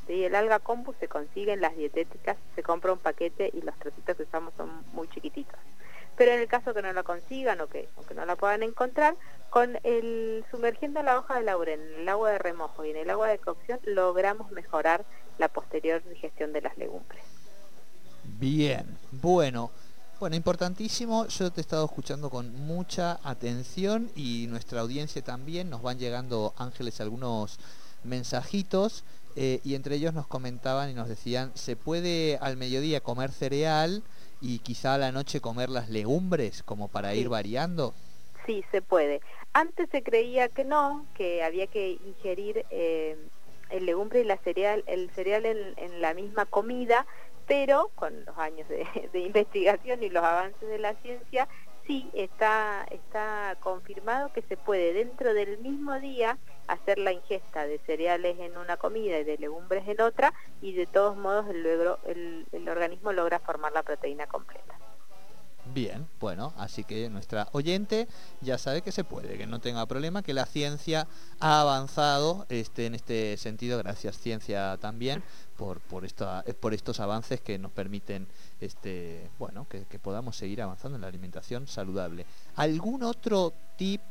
¿sí? 0.06 0.24
El 0.24 0.36
alga 0.36 0.60
kombu 0.60 0.94
se 1.00 1.08
consigue 1.08 1.54
en 1.54 1.62
las 1.62 1.76
dietéticas, 1.76 2.38
se 2.56 2.64
compra 2.64 2.94
un 2.94 3.00
paquete 3.00 3.50
y 3.54 3.62
los 3.62 3.78
trocitos 3.80 4.16
que 4.16 4.24
usamos 4.24 4.54
son 4.56 4.70
muy 4.94 5.08
chiquititos. 5.10 5.60
Pero 6.18 6.32
en 6.32 6.40
el 6.40 6.48
caso 6.48 6.74
que 6.74 6.82
no 6.82 6.92
la 6.92 7.04
consigan 7.04 7.62
o 7.62 7.68
que, 7.68 7.88
no 8.16 8.26
la 8.26 8.36
puedan 8.36 8.64
encontrar, 8.64 9.16
con 9.50 9.78
sumergiendo 10.52 11.02
la 11.04 11.20
hoja 11.20 11.36
de 11.36 11.44
laurel 11.44 11.80
en 11.80 12.02
el 12.02 12.10
agua 12.10 12.32
de 12.32 12.40
remojo 12.40 12.84
y 12.84 12.90
en 12.90 12.98
el 12.98 13.10
agua 13.10 13.28
de 13.30 13.38
cocción 13.38 13.80
logramos 13.84 14.52
mejorar 14.52 15.06
la 15.38 15.48
posterior 15.48 16.04
digestión 16.04 16.52
de 16.52 16.62
las 16.62 16.78
legumbres. 16.78 17.24
Bien, 18.24 18.98
bueno. 19.12 19.72
Bueno, 20.20 20.36
importantísimo, 20.36 21.28
yo 21.28 21.52
te 21.52 21.60
he 21.60 21.62
estado 21.62 21.86
escuchando 21.86 22.32
con 22.32 22.52
mucha 22.66 23.20
atención 23.24 24.10
y 24.16 24.48
nuestra 24.50 24.82
audiencia 24.82 25.22
también, 25.22 25.70
nos 25.70 25.84
van 25.84 26.00
llegando 26.00 26.56
ángeles 26.58 27.00
algunos 27.00 27.60
mensajitos 28.04 29.04
eh, 29.36 29.62
y 29.64 29.76
entre 29.76 29.96
ellos 29.96 30.16
nos 30.16 30.26
comentaban 30.26 30.90
y 30.90 30.96
nos 30.96 31.08
decían, 31.08 31.52
¿se 31.54 31.76
puede 31.76 32.40
al 32.42 32.58
mediodía 32.58 33.02
comer 33.02 33.32
cereal 33.32 34.02
y 34.42 34.60
quizá 34.60 34.96
a 34.96 34.98
la 34.98 35.12
noche 35.12 35.42
comer 35.42 35.70
las 35.70 35.90
legumbres 35.90 36.64
como 36.64 36.88
para 36.88 37.16
ir 37.16 37.30
variando? 37.30 37.94
Sí, 38.46 38.64
se 38.72 38.82
puede. 38.82 39.22
Antes 39.54 39.90
se 39.92 40.04
creía 40.04 40.50
que 40.50 40.64
no, 40.64 41.06
que 41.16 41.44
había 41.44 41.68
que 41.68 42.00
ingerir 42.06 42.66
eh, 42.70 43.18
el 43.70 43.86
legumbre 43.86 44.22
y 44.22 44.24
la 44.24 44.38
cereal, 44.38 44.84
el 44.88 45.10
cereal 45.12 45.46
en, 45.46 46.02
la 46.02 46.14
misma 46.14 46.46
comida, 46.46 47.06
pero 47.48 47.90
con 47.96 48.26
los 48.26 48.38
años 48.38 48.68
de, 48.70 48.86
de 49.14 49.20
investigación 49.20 50.04
y 50.04 50.10
los 50.10 50.24
avances 50.24 50.70
de 50.70 50.80
la 50.80 50.94
ciencia, 50.96 51.48
sí 51.88 52.10
está, 52.14 52.86
está 52.92 53.58
confirmado 53.62 54.32
que 54.34 54.42
se 54.44 54.58
puede 54.58 54.94
dentro 54.94 55.34
del 55.34 55.58
mismo 55.60 56.00
día 56.00 56.38
hacer 56.68 57.00
la 57.00 57.14
ingesta 57.14 57.66
de 57.66 57.80
cereales 57.80 58.38
en 58.40 58.58
una 58.58 58.76
comida 58.78 59.18
y 59.18 59.24
de 59.24 59.38
legumbres 59.38 59.88
en 59.88 60.02
otra 60.02 60.34
y 60.62 60.74
de 60.74 60.86
todos 60.86 61.16
modos 61.16 61.48
el, 61.50 62.46
el, 62.52 62.70
organismo 62.70 63.14
logra 63.14 63.40
formar 63.40 63.72
la 63.72 63.84
proteína 63.84 64.28
completa. 64.28 64.77
Bien, 65.78 66.08
bueno, 66.20 66.54
así 66.58 66.84
que 66.84 67.08
nuestra 67.08 67.50
oyente 67.52 68.08
ya 68.42 68.58
sabe 68.58 68.82
que 68.82 68.92
se 68.92 69.04
puede, 69.04 69.38
que 69.38 69.46
no 69.46 69.62
tenga 69.62 69.86
problema, 69.86 70.24
que 70.24 70.34
la 70.34 70.48
ciencia 70.48 71.08
ha 71.40 71.62
avanzado 71.62 72.48
este, 72.50 72.88
en 72.88 72.96
este 72.96 73.38
sentido, 73.38 73.78
gracias 73.78 74.18
ciencia 74.18 74.80
también, 74.82 75.22
por, 75.56 75.80
por, 75.82 76.04
esta, 76.04 76.44
por 76.60 76.74
estos 76.74 77.00
avances 77.00 77.42
que 77.42 77.60
nos 77.60 77.72
permiten 77.72 78.28
este, 78.60 79.30
bueno, 79.38 79.68
que, 79.70 79.86
que 79.86 80.00
podamos 80.00 80.36
seguir 80.36 80.64
avanzando 80.64 80.96
en 80.96 81.02
la 81.04 81.10
alimentación 81.10 81.68
saludable. 81.68 82.26
¿Algún 82.56 83.04
otro 83.04 83.54
tip, 83.78 84.02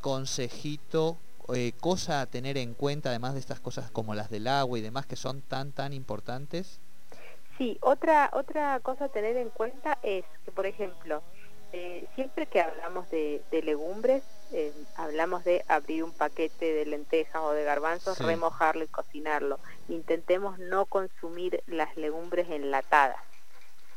consejito 0.00 1.18
eh, 1.52 1.72
cosa 1.78 2.22
a 2.22 2.26
tener 2.26 2.56
en 2.56 2.72
cuenta, 2.72 3.10
además 3.10 3.34
de 3.34 3.40
estas 3.40 3.60
cosas 3.60 3.90
como 3.90 4.14
las 4.14 4.30
del 4.30 4.46
agua 4.46 4.78
y 4.78 4.80
demás 4.80 5.04
que 5.04 5.16
son 5.16 5.42
tan, 5.42 5.72
tan 5.72 5.92
importantes? 5.92 6.80
Sí, 7.62 7.78
otra, 7.80 8.28
otra 8.32 8.80
cosa 8.80 9.04
a 9.04 9.08
tener 9.08 9.36
en 9.36 9.48
cuenta 9.48 9.96
es 10.02 10.24
que, 10.44 10.50
por 10.50 10.66
ejemplo, 10.66 11.22
eh, 11.72 12.08
siempre 12.16 12.46
que 12.46 12.60
hablamos 12.60 13.08
de, 13.12 13.40
legumbres, 13.52 14.24
eh, 14.52 14.72
hablamos 14.96 15.44
de 15.44 15.64
abrir 15.68 16.02
un 16.02 16.10
paquete 16.10 16.72
de 16.72 16.86
lentejas 16.86 17.40
o 17.40 17.52
de 17.52 17.62
garbanzos, 17.62 18.18
remojarlo 18.18 18.82
y 18.82 18.88
cocinarlo. 18.88 19.60
Intentemos 19.88 20.58
no 20.58 20.86
consumir 20.86 21.62
las 21.68 21.96
legumbres 21.96 22.50
enlatadas. 22.50 23.20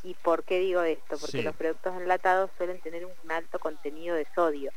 ¿Y 0.04 0.14
por 0.14 0.44
qué 0.44 0.60
digo 0.60 0.84
esto? 0.84 1.18
Porque 1.18 1.42
los 1.42 1.56
productos 1.56 1.96
enlatados 1.96 2.52
suelen 2.58 2.80
tener 2.82 3.08
un 3.08 3.32
alto 3.32 3.58
contenido 3.58 4.16
de 4.16 4.28
sodio. 4.36 4.72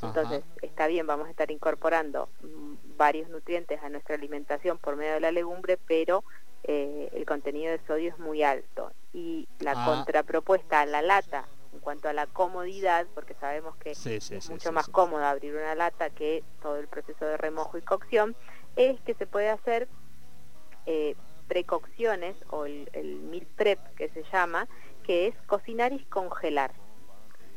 Entonces, 0.00 0.44
está 0.62 0.86
bien, 0.86 1.08
vamos 1.08 1.26
a 1.26 1.30
estar 1.30 1.50
incorporando 1.50 2.28
mm, 2.40 2.96
varios 2.96 3.28
nutrientes 3.30 3.82
a 3.82 3.88
nuestra 3.88 4.14
alimentación 4.14 4.78
por 4.78 4.94
medio 4.94 5.14
de 5.14 5.20
la 5.20 5.32
legumbre, 5.32 5.76
pero 5.88 6.22
eh, 6.64 7.10
el 7.12 7.24
contenido 7.24 7.72
de 7.72 7.80
sodio 7.86 8.10
es 8.10 8.18
muy 8.18 8.42
alto. 8.42 8.92
Y 9.12 9.48
la 9.60 9.72
ah. 9.76 9.84
contrapropuesta 9.86 10.80
a 10.80 10.86
la 10.86 11.02
lata, 11.02 11.46
en 11.72 11.80
cuanto 11.80 12.08
a 12.08 12.12
la 12.12 12.26
comodidad, 12.26 13.06
porque 13.14 13.34
sabemos 13.34 13.76
que 13.76 13.90
es 13.92 14.50
mucho 14.50 14.72
más 14.72 14.88
cómodo 14.88 15.24
abrir 15.24 15.54
una 15.54 15.74
lata 15.74 16.10
que 16.10 16.42
todo 16.62 16.76
el 16.76 16.88
proceso 16.88 17.24
de 17.24 17.36
remojo 17.36 17.78
y 17.78 17.82
cocción, 17.82 18.36
es 18.76 19.00
que 19.00 19.14
se 19.14 19.26
puede 19.26 19.50
hacer 19.50 19.88
eh, 20.86 21.16
precocciones 21.48 22.36
o 22.50 22.66
el, 22.66 22.88
el 22.92 23.16
meal 23.20 23.46
prep 23.56 23.78
que 23.94 24.08
se 24.10 24.22
llama, 24.32 24.68
que 25.04 25.28
es 25.28 25.34
cocinar 25.46 25.92
y 25.92 26.04
congelar. 26.04 26.72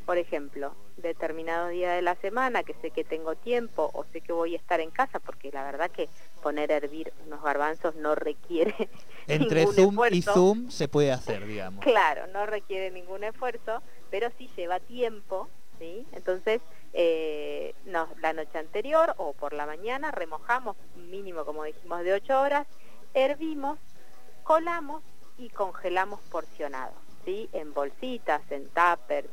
Por 0.05 0.17
ejemplo, 0.17 0.74
determinado 0.98 1.67
día 1.70 1.93
de 1.93 2.01
la 2.01 2.15
semana 2.15 2.63
que 2.63 2.74
sé 2.81 2.91
que 2.91 3.03
tengo 3.03 3.36
tiempo 3.36 3.89
o 3.93 4.05
sé 4.12 4.22
que 4.22 4.34
voy 4.34 4.55
a 4.55 4.58
estar 4.58 4.79
en 4.79 4.91
casa, 4.91 5.20
porque 5.20 5.51
la 5.51 5.63
verdad 5.63 5.91
que 5.91 6.10
poner 6.41 6.72
a 6.72 6.77
hervir 6.77 7.13
unos 7.25 7.41
garbanzos 7.43 7.96
no 7.96 8.15
requiere 8.15 8.75
entre 9.27 9.65
Zoom 9.67 9.98
y 10.12 10.22
Zoom 10.22 10.70
se 10.70 10.88
puede 10.88 11.12
hacer, 11.12 11.46
digamos. 11.46 11.84
Claro, 11.84 12.27
no 12.27 12.46
requiere 12.46 12.91
ningún 12.91 13.24
esfuerzo, 13.24 13.81
pero 14.10 14.29
sí 14.38 14.50
lleva 14.55 14.79
tiempo, 14.79 15.50
¿sí? 15.79 16.05
Entonces, 16.13 16.62
eh, 16.93 17.74
la 17.86 18.34
noche 18.34 18.58
anterior 18.58 19.13
o 19.17 19.34
por 19.34 19.53
la 19.53 19.65
mañana 19.65 20.12
remojamos, 20.12 20.75
mínimo 20.96 21.46
como 21.46 21.63
dijimos 21.63 22.03
de 22.03 22.13
8 22.13 22.41
horas, 22.41 22.67
hervimos, 23.13 23.79
colamos 24.43 25.03
y 25.38 25.50
congelamos 25.50 26.20
porcionados, 26.31 26.96
¿sí? 27.25 27.50
En 27.53 27.74
bolsitas, 27.74 28.41
en 28.51 28.67
tuppers, 28.70 29.29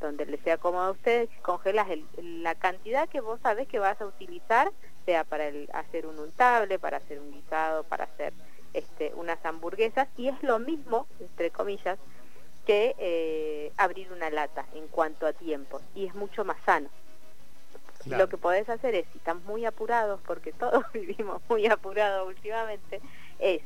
donde 0.00 0.24
le 0.24 0.38
sea 0.38 0.56
cómodo 0.56 0.84
a 0.84 0.90
ustedes, 0.92 1.28
congelas 1.42 1.86
la 2.16 2.54
cantidad 2.54 3.08
que 3.08 3.20
vos 3.20 3.38
sabés 3.42 3.68
que 3.68 3.78
vas 3.78 4.00
a 4.00 4.06
utilizar, 4.06 4.72
sea 5.04 5.24
para 5.24 5.50
hacer 5.74 6.06
un 6.06 6.18
untable, 6.18 6.78
para 6.78 6.96
hacer 6.96 7.20
un 7.20 7.30
guisado, 7.30 7.84
para 7.84 8.04
hacer 8.04 8.32
este, 8.72 9.12
unas 9.14 9.44
hamburguesas, 9.44 10.08
y 10.16 10.28
es 10.28 10.42
lo 10.42 10.58
mismo, 10.58 11.06
entre 11.20 11.50
comillas, 11.50 11.98
que 12.64 12.94
eh, 12.98 13.72
abrir 13.76 14.10
una 14.12 14.30
lata 14.30 14.64
en 14.74 14.88
cuanto 14.88 15.26
a 15.26 15.32
tiempo, 15.32 15.80
y 15.94 16.06
es 16.06 16.14
mucho 16.14 16.44
más 16.44 16.56
sano. 16.64 16.88
Lo 18.06 18.30
que 18.30 18.38
podés 18.38 18.66
hacer 18.70 18.94
es, 18.94 19.06
si 19.12 19.18
están 19.18 19.44
muy 19.44 19.66
apurados, 19.66 20.20
porque 20.26 20.52
todos 20.52 20.84
vivimos 20.94 21.42
muy 21.50 21.66
apurados 21.66 22.26
últimamente, 22.26 23.02
es 23.38 23.60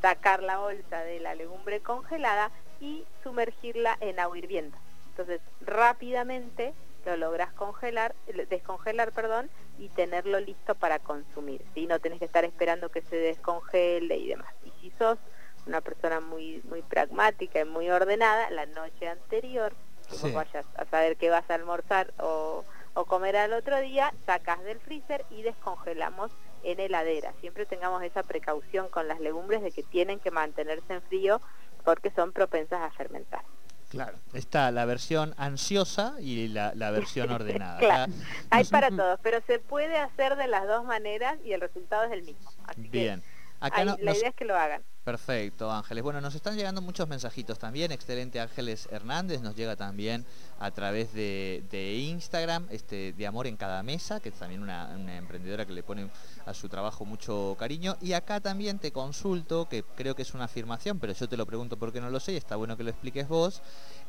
sacar 0.00 0.44
la 0.44 0.58
bolsa 0.58 1.00
de 1.00 1.18
la 1.18 1.34
legumbre 1.34 1.80
congelada 1.80 2.52
y 2.80 3.04
sumergirla 3.24 3.96
en 4.00 4.20
agua 4.20 4.38
hirviendo 4.38 4.78
entonces, 5.20 5.42
rápidamente 5.60 6.72
lo 7.04 7.16
logras 7.16 7.52
congelar, 7.52 8.14
descongelar, 8.48 9.12
perdón, 9.12 9.50
y 9.78 9.90
tenerlo 9.90 10.40
listo 10.40 10.74
para 10.74 10.98
consumir. 10.98 11.62
¿sí? 11.74 11.86
No 11.86 11.98
tenés 11.98 12.20
que 12.20 12.24
estar 12.24 12.44
esperando 12.44 12.88
que 12.88 13.02
se 13.02 13.16
descongele 13.16 14.16
y 14.16 14.28
demás. 14.28 14.52
Y 14.64 14.72
si 14.80 14.90
sos 14.96 15.18
una 15.66 15.82
persona 15.82 16.20
muy 16.20 16.62
muy 16.70 16.80
pragmática 16.80 17.60
y 17.60 17.64
muy 17.66 17.90
ordenada, 17.90 18.48
la 18.50 18.64
noche 18.64 19.08
anterior, 19.08 19.74
que 20.22 20.32
vayas 20.32 20.64
a 20.76 20.86
saber 20.86 21.16
qué 21.18 21.28
vas 21.28 21.48
a 21.50 21.54
almorzar 21.54 22.14
o, 22.18 22.64
o 22.94 23.04
comer 23.04 23.36
al 23.36 23.52
otro 23.52 23.78
día, 23.80 24.14
sacas 24.24 24.62
del 24.64 24.80
freezer 24.80 25.26
y 25.30 25.42
descongelamos 25.42 26.30
en 26.62 26.80
heladera. 26.80 27.34
Siempre 27.40 27.66
tengamos 27.66 28.02
esa 28.02 28.22
precaución 28.22 28.88
con 28.88 29.06
las 29.06 29.20
legumbres 29.20 29.62
de 29.62 29.70
que 29.70 29.82
tienen 29.82 30.18
que 30.18 30.30
mantenerse 30.30 30.94
en 30.94 31.02
frío 31.02 31.42
porque 31.84 32.10
son 32.10 32.32
propensas 32.32 32.80
a 32.80 32.90
fermentar. 32.90 33.42
Claro, 33.90 34.18
está 34.34 34.70
la 34.70 34.84
versión 34.84 35.34
ansiosa 35.36 36.14
y 36.20 36.46
la, 36.46 36.72
la 36.76 36.92
versión 36.92 37.30
ordenada. 37.32 37.78
Claro. 37.78 38.12
Hay 38.48 38.64
para 38.70 38.88
todos, 38.88 39.18
pero 39.20 39.40
se 39.46 39.58
puede 39.58 39.98
hacer 39.98 40.36
de 40.36 40.46
las 40.46 40.66
dos 40.66 40.84
maneras 40.84 41.38
y 41.44 41.52
el 41.52 41.60
resultado 41.60 42.04
es 42.04 42.12
el 42.12 42.22
mismo. 42.22 42.50
Así 42.66 42.82
que 42.82 42.88
Bien. 42.88 43.22
Acá 43.60 43.80
ahí 43.80 43.86
no- 43.86 43.96
la 43.98 44.04
nos- 44.12 44.18
idea 44.18 44.28
es 44.30 44.34
que 44.34 44.44
lo 44.44 44.56
hagan. 44.56 44.82
Perfecto, 45.04 45.70
Ángeles. 45.72 46.04
Bueno, 46.04 46.20
nos 46.20 46.34
están 46.34 46.56
llegando 46.56 46.82
muchos 46.82 47.08
mensajitos 47.08 47.58
también. 47.58 47.90
Excelente 47.90 48.38
Ángeles 48.38 48.86
Hernández 48.92 49.40
nos 49.40 49.56
llega 49.56 49.74
también 49.74 50.26
a 50.58 50.70
través 50.72 51.14
de, 51.14 51.64
de 51.70 51.94
Instagram, 51.94 52.66
este, 52.70 53.12
de 53.14 53.26
Amor 53.26 53.46
en 53.46 53.56
Cada 53.56 53.82
Mesa, 53.82 54.20
que 54.20 54.28
es 54.28 54.34
también 54.34 54.62
una, 54.62 54.88
una 54.94 55.16
emprendedora 55.16 55.64
que 55.64 55.72
le 55.72 55.82
pone 55.82 56.10
a 56.44 56.52
su 56.52 56.68
trabajo 56.68 57.06
mucho 57.06 57.56
cariño. 57.58 57.96
Y 58.02 58.12
acá 58.12 58.40
también 58.40 58.78
te 58.78 58.92
consulto, 58.92 59.66
que 59.70 59.82
creo 59.82 60.14
que 60.14 60.22
es 60.22 60.34
una 60.34 60.44
afirmación, 60.44 60.98
pero 61.00 61.14
yo 61.14 61.28
te 61.28 61.36
lo 61.38 61.46
pregunto 61.46 61.78
porque 61.78 62.00
no 62.00 62.10
lo 62.10 62.20
sé 62.20 62.32
y 62.32 62.36
está 62.36 62.56
bueno 62.56 62.76
que 62.76 62.84
lo 62.84 62.90
expliques 62.90 63.26
vos. 63.26 63.62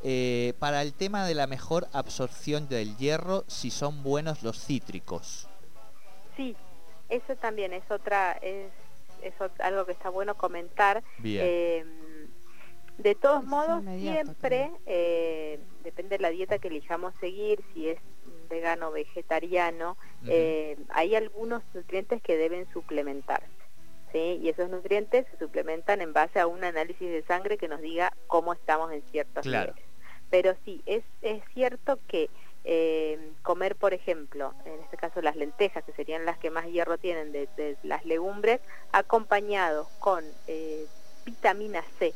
eh, 0.04 0.52
para 0.58 0.82
el 0.82 0.92
tema 0.92 1.24
de 1.26 1.34
la 1.34 1.46
mejor 1.46 1.86
absorción 1.92 2.68
del 2.68 2.96
hierro, 2.98 3.44
si 3.46 3.70
son 3.70 4.02
buenos 4.02 4.42
los 4.42 4.58
cítricos. 4.62 5.48
Sí, 6.36 6.54
eso 7.08 7.34
también 7.36 7.72
es 7.72 7.88
otra, 7.90 8.32
es, 8.42 8.72
es 9.22 9.34
ot- 9.38 9.60
algo 9.60 9.84
que 9.86 9.92
está 9.92 10.08
bueno 10.10 10.36
comentar. 10.36 11.02
Bien. 11.18 11.44
Eh, 11.46 11.84
de 12.98 13.14
todos 13.14 13.42
Es 13.42 13.48
modos, 13.48 13.82
siempre 13.98 14.70
eh, 14.86 15.58
depende 15.82 16.18
de 16.18 16.22
la 16.22 16.30
dieta 16.30 16.58
que 16.58 16.68
elijamos 16.68 17.14
seguir, 17.20 17.60
si 17.72 17.88
es 17.88 17.98
vegano 18.50 18.88
o 18.88 18.92
vegetariano, 18.92 19.96
eh, 20.26 20.76
hay 20.90 21.14
algunos 21.16 21.62
nutrientes 21.72 22.20
que 22.22 22.36
deben 22.36 22.70
suplementarse. 22.72 23.46
¿sí? 24.12 24.38
Y 24.42 24.50
esos 24.50 24.68
nutrientes 24.68 25.26
se 25.30 25.38
suplementan 25.38 26.02
en 26.02 26.12
base 26.12 26.38
a 26.38 26.46
un 26.46 26.62
análisis 26.64 27.08
de 27.08 27.22
sangre 27.24 27.56
que 27.56 27.66
nos 27.66 27.80
diga 27.80 28.12
cómo 28.26 28.52
estamos 28.52 28.92
en 28.92 29.02
ciertos 29.10 29.42
Claro. 29.42 29.72
niveles. 29.72 29.90
Pero 30.30 30.54
sí, 30.64 30.82
es, 30.84 31.02
es 31.22 31.42
cierto 31.54 31.98
que 32.08 32.28
eh, 32.64 33.18
comer, 33.42 33.76
por 33.76 33.92
ejemplo, 33.94 34.54
en 34.64 34.80
este 34.80 34.96
caso 34.96 35.20
las 35.22 35.36
lentejas, 35.36 35.84
que 35.84 35.92
serían 35.92 36.24
las 36.24 36.38
que 36.38 36.50
más 36.50 36.66
hierro 36.66 36.96
tienen 36.98 37.32
de, 37.32 37.48
de 37.56 37.76
las 37.82 38.04
legumbres, 38.04 38.60
acompañados 38.92 39.88
con 39.98 40.24
eh, 40.46 40.86
vitamina 41.24 41.82
C, 41.98 42.14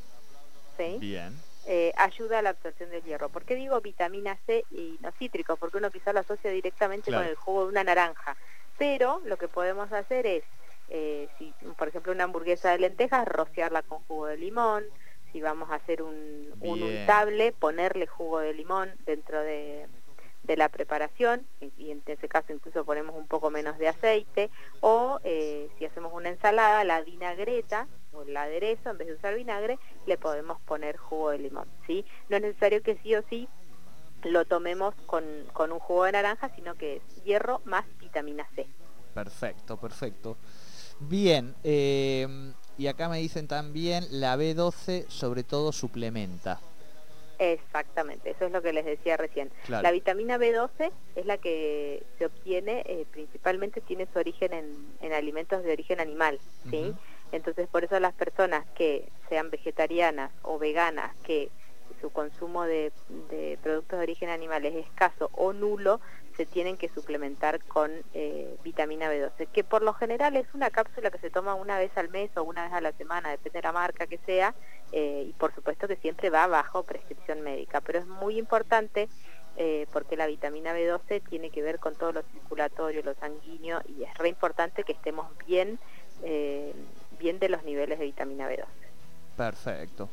¿sí? 0.76 0.98
Bien. 1.00 1.32
eh, 1.66 1.92
ayuda 1.96 2.38
a 2.38 2.42
la 2.42 2.50
absorción 2.50 2.90
del 2.90 3.02
hierro. 3.02 3.28
¿Por 3.28 3.44
qué 3.44 3.54
digo 3.56 3.80
vitamina 3.80 4.36
C 4.46 4.64
y 4.70 4.98
no 5.00 5.10
cítricos? 5.12 5.58
Porque 5.58 5.78
uno 5.78 5.90
quizás 5.90 6.14
lo 6.14 6.20
asocia 6.20 6.50
directamente 6.50 7.10
Claro. 7.10 7.24
con 7.24 7.30
el 7.30 7.36
jugo 7.36 7.62
de 7.64 7.68
una 7.70 7.84
naranja. 7.84 8.36
Pero 8.78 9.20
lo 9.24 9.36
que 9.36 9.48
podemos 9.48 9.90
hacer 9.92 10.26
es, 10.26 10.44
si 11.38 11.52
por 11.76 11.88
ejemplo 11.88 12.12
una 12.12 12.24
hamburguesa 12.24 12.70
de 12.70 12.78
lentejas, 12.78 13.26
rociarla 13.26 13.82
con 13.82 13.98
jugo 14.04 14.26
de 14.26 14.36
limón. 14.36 14.84
Si 15.32 15.40
vamos 15.42 15.70
a 15.70 15.74
hacer 15.74 16.02
un, 16.02 16.54
un 16.60 16.82
untable, 16.82 17.52
ponerle 17.52 18.06
jugo 18.06 18.38
de 18.38 18.54
limón 18.54 18.92
dentro 19.04 19.40
de, 19.40 19.86
de 20.46 20.56
la 20.56 20.68
preparación 20.68 21.46
y, 21.60 21.90
en 21.90 22.02
ese 22.06 22.28
caso 22.28 22.52
incluso 22.52 22.84
ponemos 22.84 23.16
un 23.16 23.26
poco 23.26 23.50
menos 23.50 23.78
de 23.78 23.88
aceite 23.88 24.50
o 24.80 25.18
eh, 25.24 25.68
si 25.78 25.84
hacemos 25.84 26.12
una 26.14 26.28
ensalada 26.28 26.84
la 26.84 27.02
vinagreta 27.02 27.88
o 28.12 28.22
el 28.22 28.36
aderezo 28.36 28.90
en 28.90 28.98
vez 28.98 29.08
de 29.08 29.14
usar 29.14 29.34
vinagre 29.34 29.78
le 30.06 30.16
podemos 30.18 30.60
poner 30.62 30.96
jugo 30.96 31.30
de 31.30 31.38
limón 31.38 31.68
sí 31.86 32.04
no 32.28 32.36
es 32.36 32.42
necesario 32.42 32.82
que 32.82 32.96
sí 33.02 33.14
o 33.14 33.22
sí 33.28 33.48
lo 34.24 34.44
tomemos 34.44 34.94
con, 35.06 35.24
con 35.52 35.72
un 35.72 35.78
jugo 35.78 36.04
de 36.04 36.12
naranja 36.12 36.50
sino 36.54 36.74
que 36.74 36.96
es 36.96 37.24
hierro 37.24 37.60
más 37.64 37.84
vitamina 37.98 38.46
C 38.54 38.66
Perfecto, 39.16 39.78
perfecto. 39.78 40.36
Bien, 41.00 41.54
eh, 41.64 42.52
y 42.76 42.86
acá 42.86 43.08
me 43.08 43.18
dicen 43.18 43.48
también 43.48 44.04
la 44.10 44.36
B12 44.36 45.08
sobre 45.08 45.42
todo 45.42 45.72
suplementa. 45.72 46.60
Exactamente, 47.38 48.30
eso 48.30 48.46
es 48.46 48.52
lo 48.52 48.62
que 48.62 48.72
les 48.72 48.84
decía 48.84 49.16
recién. 49.16 49.50
Claro. 49.64 49.82
La 49.82 49.90
vitamina 49.90 50.38
B12 50.38 50.90
es 51.16 51.26
la 51.26 51.38
que 51.38 52.02
se 52.18 52.26
obtiene, 52.26 52.82
eh, 52.86 53.06
principalmente 53.10 53.80
tiene 53.80 54.06
su 54.12 54.18
origen 54.18 54.52
en, 54.52 54.96
en 55.00 55.12
alimentos 55.12 55.62
de 55.62 55.72
origen 55.72 56.00
animal, 56.00 56.38
¿sí? 56.70 56.94
Entonces, 57.32 57.68
por 57.68 57.84
eso 57.84 57.98
las 58.00 58.14
personas 58.14 58.64
que 58.74 59.08
sean 59.28 59.50
vegetarianas 59.50 60.30
o 60.42 60.58
veganas, 60.58 61.14
que 61.24 61.50
su 62.00 62.10
consumo 62.10 62.64
de, 62.64 62.92
de 63.30 63.58
productos 63.62 63.98
de 63.98 64.02
origen 64.04 64.28
animal 64.28 64.64
es 64.64 64.76
escaso 64.86 65.30
o 65.32 65.52
nulo, 65.52 66.00
se 66.36 66.44
tienen 66.44 66.76
que 66.76 66.88
suplementar 66.88 67.64
con 67.64 67.90
eh, 68.12 68.56
vitamina 68.62 69.10
B12, 69.10 69.48
que 69.48 69.64
por 69.64 69.82
lo 69.82 69.94
general 69.94 70.36
es 70.36 70.46
una 70.52 70.70
cápsula 70.70 71.10
que 71.10 71.18
se 71.18 71.30
toma 71.30 71.54
una 71.54 71.78
vez 71.78 71.90
al 71.96 72.10
mes 72.10 72.30
o 72.36 72.42
una 72.42 72.64
vez 72.64 72.72
a 72.74 72.80
la 72.80 72.92
semana, 72.92 73.30
depende 73.30 73.58
de 73.58 73.62
la 73.62 73.72
marca 73.72 74.06
que 74.06 74.18
sea, 74.18 74.54
eh, 74.92 75.26
y 75.28 75.32
por 75.32 75.54
supuesto 75.54 75.88
que 75.88 75.96
siempre 75.96 76.30
va 76.30 76.46
bajo 76.46 76.82
prescripción 76.82 77.42
médica, 77.42 77.80
pero 77.80 77.98
es 77.98 78.06
muy 78.06 78.38
importante 78.38 79.08
eh, 79.56 79.86
porque 79.92 80.16
la 80.16 80.26
vitamina 80.26 80.74
B12 80.74 81.22
tiene 81.28 81.50
que 81.50 81.62
ver 81.62 81.78
con 81.78 81.94
todo 81.94 82.12
lo 82.12 82.22
circulatorio, 82.22 83.02
lo 83.02 83.14
sanguíneo, 83.14 83.80
y 83.88 84.02
es 84.02 84.14
re 84.18 84.28
importante 84.28 84.84
que 84.84 84.92
estemos 84.92 85.26
bien, 85.46 85.78
eh, 86.22 86.74
bien 87.18 87.38
de 87.38 87.48
los 87.48 87.62
niveles 87.64 87.98
de 87.98 88.04
vitamina 88.04 88.50
B12. 88.50 88.66
Perfecto. 89.36 90.10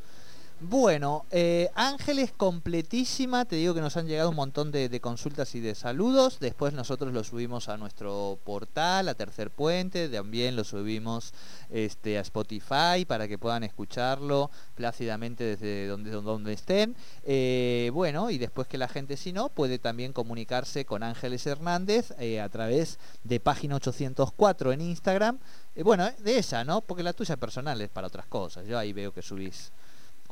Bueno, 0.60 1.26
eh, 1.30 1.70
Ángeles 1.76 2.32
completísima, 2.32 3.44
te 3.44 3.58
digo 3.58 3.74
que 3.74 3.82
nos 3.82 3.98
han 3.98 4.08
llegado 4.08 4.30
un 4.30 4.36
montón 4.38 4.72
de, 4.72 5.00
consultas 5.02 5.56
y 5.56 5.60
de 5.60 5.76
saludos, 5.76 6.39
después 6.39 6.74
nosotros 6.74 7.13
lo 7.13 7.24
subimos 7.26 7.68
a 7.68 7.76
nuestro 7.76 8.39
portal, 8.46 9.10
a 9.10 9.13
Tercer 9.13 9.52
Puente, 9.52 10.08
también 10.08 10.56
lo 10.56 10.63
subimos 10.63 11.34
este, 11.70 12.18
a 12.18 12.22
Spotify 12.22 13.04
para 13.06 13.28
que 13.28 13.38
puedan 13.38 13.63
escucharlo 13.63 14.50
plácidamente 14.76 15.44
desde 15.44 15.88
donde, 15.88 16.12
donde 16.12 16.54
estén. 16.54 16.96
Eh, 17.24 17.92
bueno, 17.94 18.30
y 18.30 18.38
después 18.38 18.68
que 18.68 18.78
la 18.78 18.88
gente 18.88 19.18
si 19.18 19.34
no, 19.34 19.50
puede 19.50 19.80
también 19.80 20.13
comunicarse 20.13 20.86
con 20.86 21.04
Ángeles 21.04 21.46
Hernández 21.46 22.13
eh, 22.20 22.39
a 22.39 22.48
través 22.50 23.00
de 23.24 23.39
página 23.39 23.76
804 23.76 24.72
en 24.72 24.82
Instagram. 24.82 25.39
Eh, 25.76 25.84
bueno, 25.84 26.06
eh, 26.06 26.16
de 26.20 26.38
esa, 26.38 26.63
¿no? 26.63 26.82
Porque 26.82 27.04
la 27.04 27.13
tuya 27.13 27.38
personal 27.38 27.80
es 27.82 27.89
para 27.89 28.08
otras 28.08 28.28
cosas. 28.28 28.66
Yo 28.68 28.78
ahí 28.78 28.94
veo 28.94 29.13
que 29.13 29.22
subís 29.22 29.72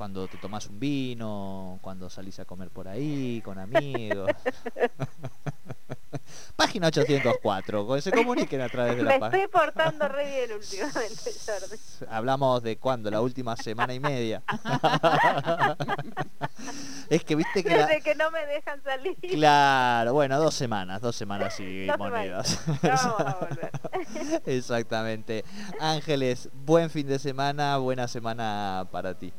cuando 0.02 0.28
te 0.28 0.38
tomás 0.38 0.66
un 0.66 0.80
vino, 0.80 1.78
cuando 1.80 2.10
salís 2.10 2.40
a 2.40 2.46
comer 2.46 2.72
por 2.72 2.88
ahí, 2.88 3.40
con 3.46 3.60
amigos. 3.60 4.32
página 6.56 6.88
804, 6.88 7.88
que 7.88 8.02
se 8.02 8.12
comuniquen 8.12 8.62
a 8.62 8.70
través 8.70 8.98
de 8.98 9.04
la 9.04 9.20
página. 9.20 9.44
estoy 9.44 9.62
portando 9.62 10.08
re 10.08 10.26
bien 10.26 10.54
últimamente, 10.54 11.32
Jordi. 11.46 11.78
Hablamos 12.10 12.64
de 12.64 12.78
cuándo, 12.78 13.12
la 13.12 13.22
última 13.22 13.56
semana 13.56 13.94
y 13.94 14.00
media. 14.00 14.42
es 17.12 17.24
que 17.24 17.36
viste 17.36 17.64
que 17.64 17.70
la... 17.70 17.86
Desde 17.86 18.02
que 18.02 18.16
no 18.16 18.32
me 18.32 18.44
dejan 18.48 18.82
salir. 18.82 19.16
Claro, 19.20 20.16
bueno, 20.16 20.40
dos 20.40 20.56
semanas, 20.56 21.00
dos 21.00 21.16
semanas 21.16 21.60
y 21.60 21.86
Dos 21.86 22.00
monedas. 22.00 22.60
No 22.68 22.76
vamos 22.82 23.20
a 23.20 23.38
volver. 23.40 23.72
Exactamente. 24.48 25.46
Ángeles, 25.80 26.50
buen 26.54 26.90
fin 26.90 27.06
de 27.06 27.20
semana, 27.20 27.78
buena 27.78 28.08
semana 28.08 28.88
para 28.92 29.14
ti. 29.14 29.32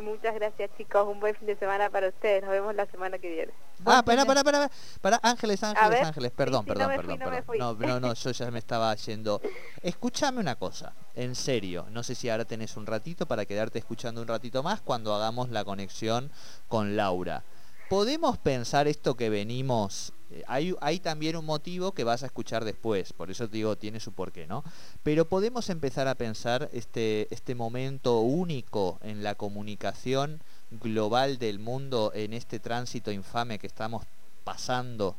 Muchas 0.00 0.34
gracias 0.34 0.70
chicos, 0.78 1.06
un 1.06 1.20
buen 1.20 1.34
fin 1.34 1.46
de 1.46 1.56
semana 1.56 1.90
para 1.90 2.08
ustedes, 2.08 2.42
nos 2.42 2.50
vemos 2.50 2.74
la 2.74 2.86
semana 2.86 3.18
que 3.18 3.28
viene. 3.28 3.52
Ah, 3.84 4.02
pará, 4.04 4.24
pará, 4.24 4.42
pará, 4.42 4.70
pará, 5.00 5.20
Ángeles, 5.22 5.62
Ángeles, 5.62 6.02
Ángeles, 6.02 6.32
perdón, 6.32 6.64
sí, 6.64 6.70
sí, 6.70 6.74
perdón, 6.74 6.82
no 6.82 6.88
me 6.88 6.96
perdón, 6.96 7.18
fui, 7.18 7.18
no 7.18 7.30
me 7.30 7.42
perdón. 7.42 7.76
fui. 7.76 7.86
No, 7.86 7.98
no, 7.98 8.00
no, 8.08 8.14
yo 8.14 8.30
ya 8.30 8.50
me 8.50 8.58
estaba 8.58 8.94
yendo. 8.94 9.40
Escúchame 9.82 10.40
una 10.40 10.56
cosa, 10.56 10.94
en 11.14 11.34
serio, 11.34 11.86
no 11.90 12.02
sé 12.02 12.14
si 12.14 12.30
ahora 12.30 12.44
tenés 12.44 12.76
un 12.76 12.86
ratito 12.86 13.26
para 13.26 13.44
quedarte 13.44 13.78
escuchando 13.78 14.22
un 14.22 14.28
ratito 14.28 14.62
más 14.62 14.80
cuando 14.80 15.14
hagamos 15.14 15.50
la 15.50 15.64
conexión 15.64 16.30
con 16.68 16.96
Laura. 16.96 17.42
¿Podemos 17.90 18.38
pensar 18.38 18.86
esto 18.86 19.16
que 19.16 19.30
venimos? 19.30 20.12
eh, 20.30 20.44
Hay, 20.46 20.76
hay 20.80 21.00
también 21.00 21.34
un 21.34 21.44
motivo 21.44 21.90
que 21.90 22.04
vas 22.04 22.22
a 22.22 22.26
escuchar 22.26 22.64
después, 22.64 23.12
por 23.12 23.32
eso 23.32 23.48
te 23.48 23.56
digo, 23.56 23.74
tiene 23.74 23.98
su 23.98 24.12
porqué, 24.12 24.46
¿no? 24.46 24.62
Pero 25.02 25.24
podemos 25.24 25.68
empezar 25.70 26.06
a 26.06 26.14
pensar 26.14 26.70
este, 26.72 27.26
este 27.34 27.56
momento 27.56 28.20
único 28.20 29.00
en 29.02 29.24
la 29.24 29.34
comunicación 29.34 30.40
global 30.70 31.38
del 31.38 31.58
mundo 31.58 32.12
en 32.14 32.32
este 32.32 32.60
tránsito 32.60 33.10
infame 33.10 33.58
que 33.58 33.66
estamos 33.66 34.04
pasando, 34.44 35.16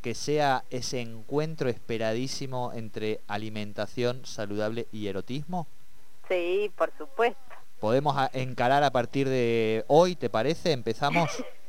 que 0.00 0.14
sea 0.14 0.64
ese 0.70 1.02
encuentro 1.02 1.68
esperadísimo 1.68 2.72
entre 2.72 3.20
alimentación 3.28 4.24
saludable 4.24 4.86
y 4.92 5.08
erotismo? 5.08 5.66
Sí, 6.30 6.72
por 6.74 6.90
supuesto. 6.96 7.38
¿Podemos 7.80 8.16
encarar 8.32 8.82
a 8.82 8.90
partir 8.90 9.28
de 9.28 9.84
hoy, 9.88 10.16
te 10.16 10.30
parece? 10.30 10.72
¿Empezamos? 10.72 11.28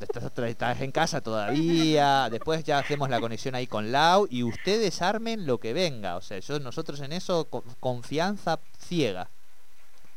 Estás, 0.00 0.80
en 0.80 0.92
casa 0.92 1.20
todavía, 1.20 2.28
después 2.30 2.64
ya 2.64 2.78
hacemos 2.78 3.08
la 3.08 3.20
conexión 3.20 3.54
ahí 3.54 3.66
con 3.66 3.92
Lau 3.92 4.26
y 4.28 4.42
ustedes 4.42 5.00
armen 5.00 5.46
lo 5.46 5.58
que 5.58 5.72
venga. 5.72 6.16
O 6.16 6.20
sea, 6.20 6.38
yo, 6.40 6.58
nosotros 6.58 7.00
en 7.00 7.12
eso, 7.12 7.48
co- 7.48 7.64
confianza 7.80 8.58
ciega. 8.78 9.28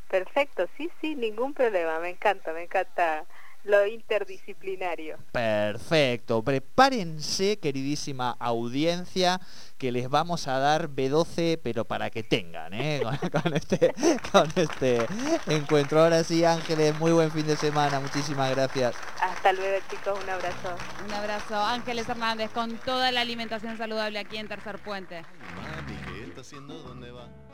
Perfecto, 0.10 0.68
sí, 0.78 0.90
sí, 1.02 1.16
ningún 1.16 1.54
problema, 1.54 2.00
me 2.00 2.10
encanta, 2.10 2.54
me 2.54 2.64
encanta 2.64 3.24
lo 3.68 3.86
interdisciplinario. 3.86 5.18
Perfecto. 5.32 6.42
Prepárense, 6.42 7.60
queridísima 7.60 8.32
audiencia, 8.40 9.40
que 9.78 9.92
les 9.92 10.10
vamos 10.10 10.48
a 10.48 10.58
dar 10.58 10.90
B12, 10.90 11.60
pero 11.62 11.86
para 11.86 12.10
que 12.10 12.24
tengan, 12.24 12.74
¿eh? 12.74 13.02
con, 13.32 13.42
con 13.42 13.54
este, 13.54 13.94
con 14.32 14.50
este 14.56 15.06
encuentro. 15.48 16.02
Ahora 16.02 16.24
sí, 16.24 16.44
Ángeles, 16.46 16.98
muy 16.98 17.12
buen 17.12 17.32
fin 17.32 17.46
de 17.46 17.58
semana. 17.58 18.00
Muchísimas 18.00 18.50
gracias. 18.52 18.96
Hasta 19.22 19.52
luego, 19.54 19.86
chicos. 19.90 20.18
Un 20.24 20.30
abrazo. 20.30 20.76
Un 21.06 21.14
abrazo. 21.14 21.56
Ángeles 21.56 22.08
Hernández 22.10 22.50
con 22.52 22.78
toda 22.78 23.12
la 23.12 23.22
alimentación 23.22 23.78
saludable 23.78 24.20
aquí 24.20 24.38
en 24.38 24.48
Tercer 24.48 24.80
Puente. 24.80 25.24
Mami, 25.56 25.98
¿qué 26.06 26.24
está 26.24 26.42
haciendo? 26.42 26.74
¿Dónde 26.80 27.12
va? 27.12 27.47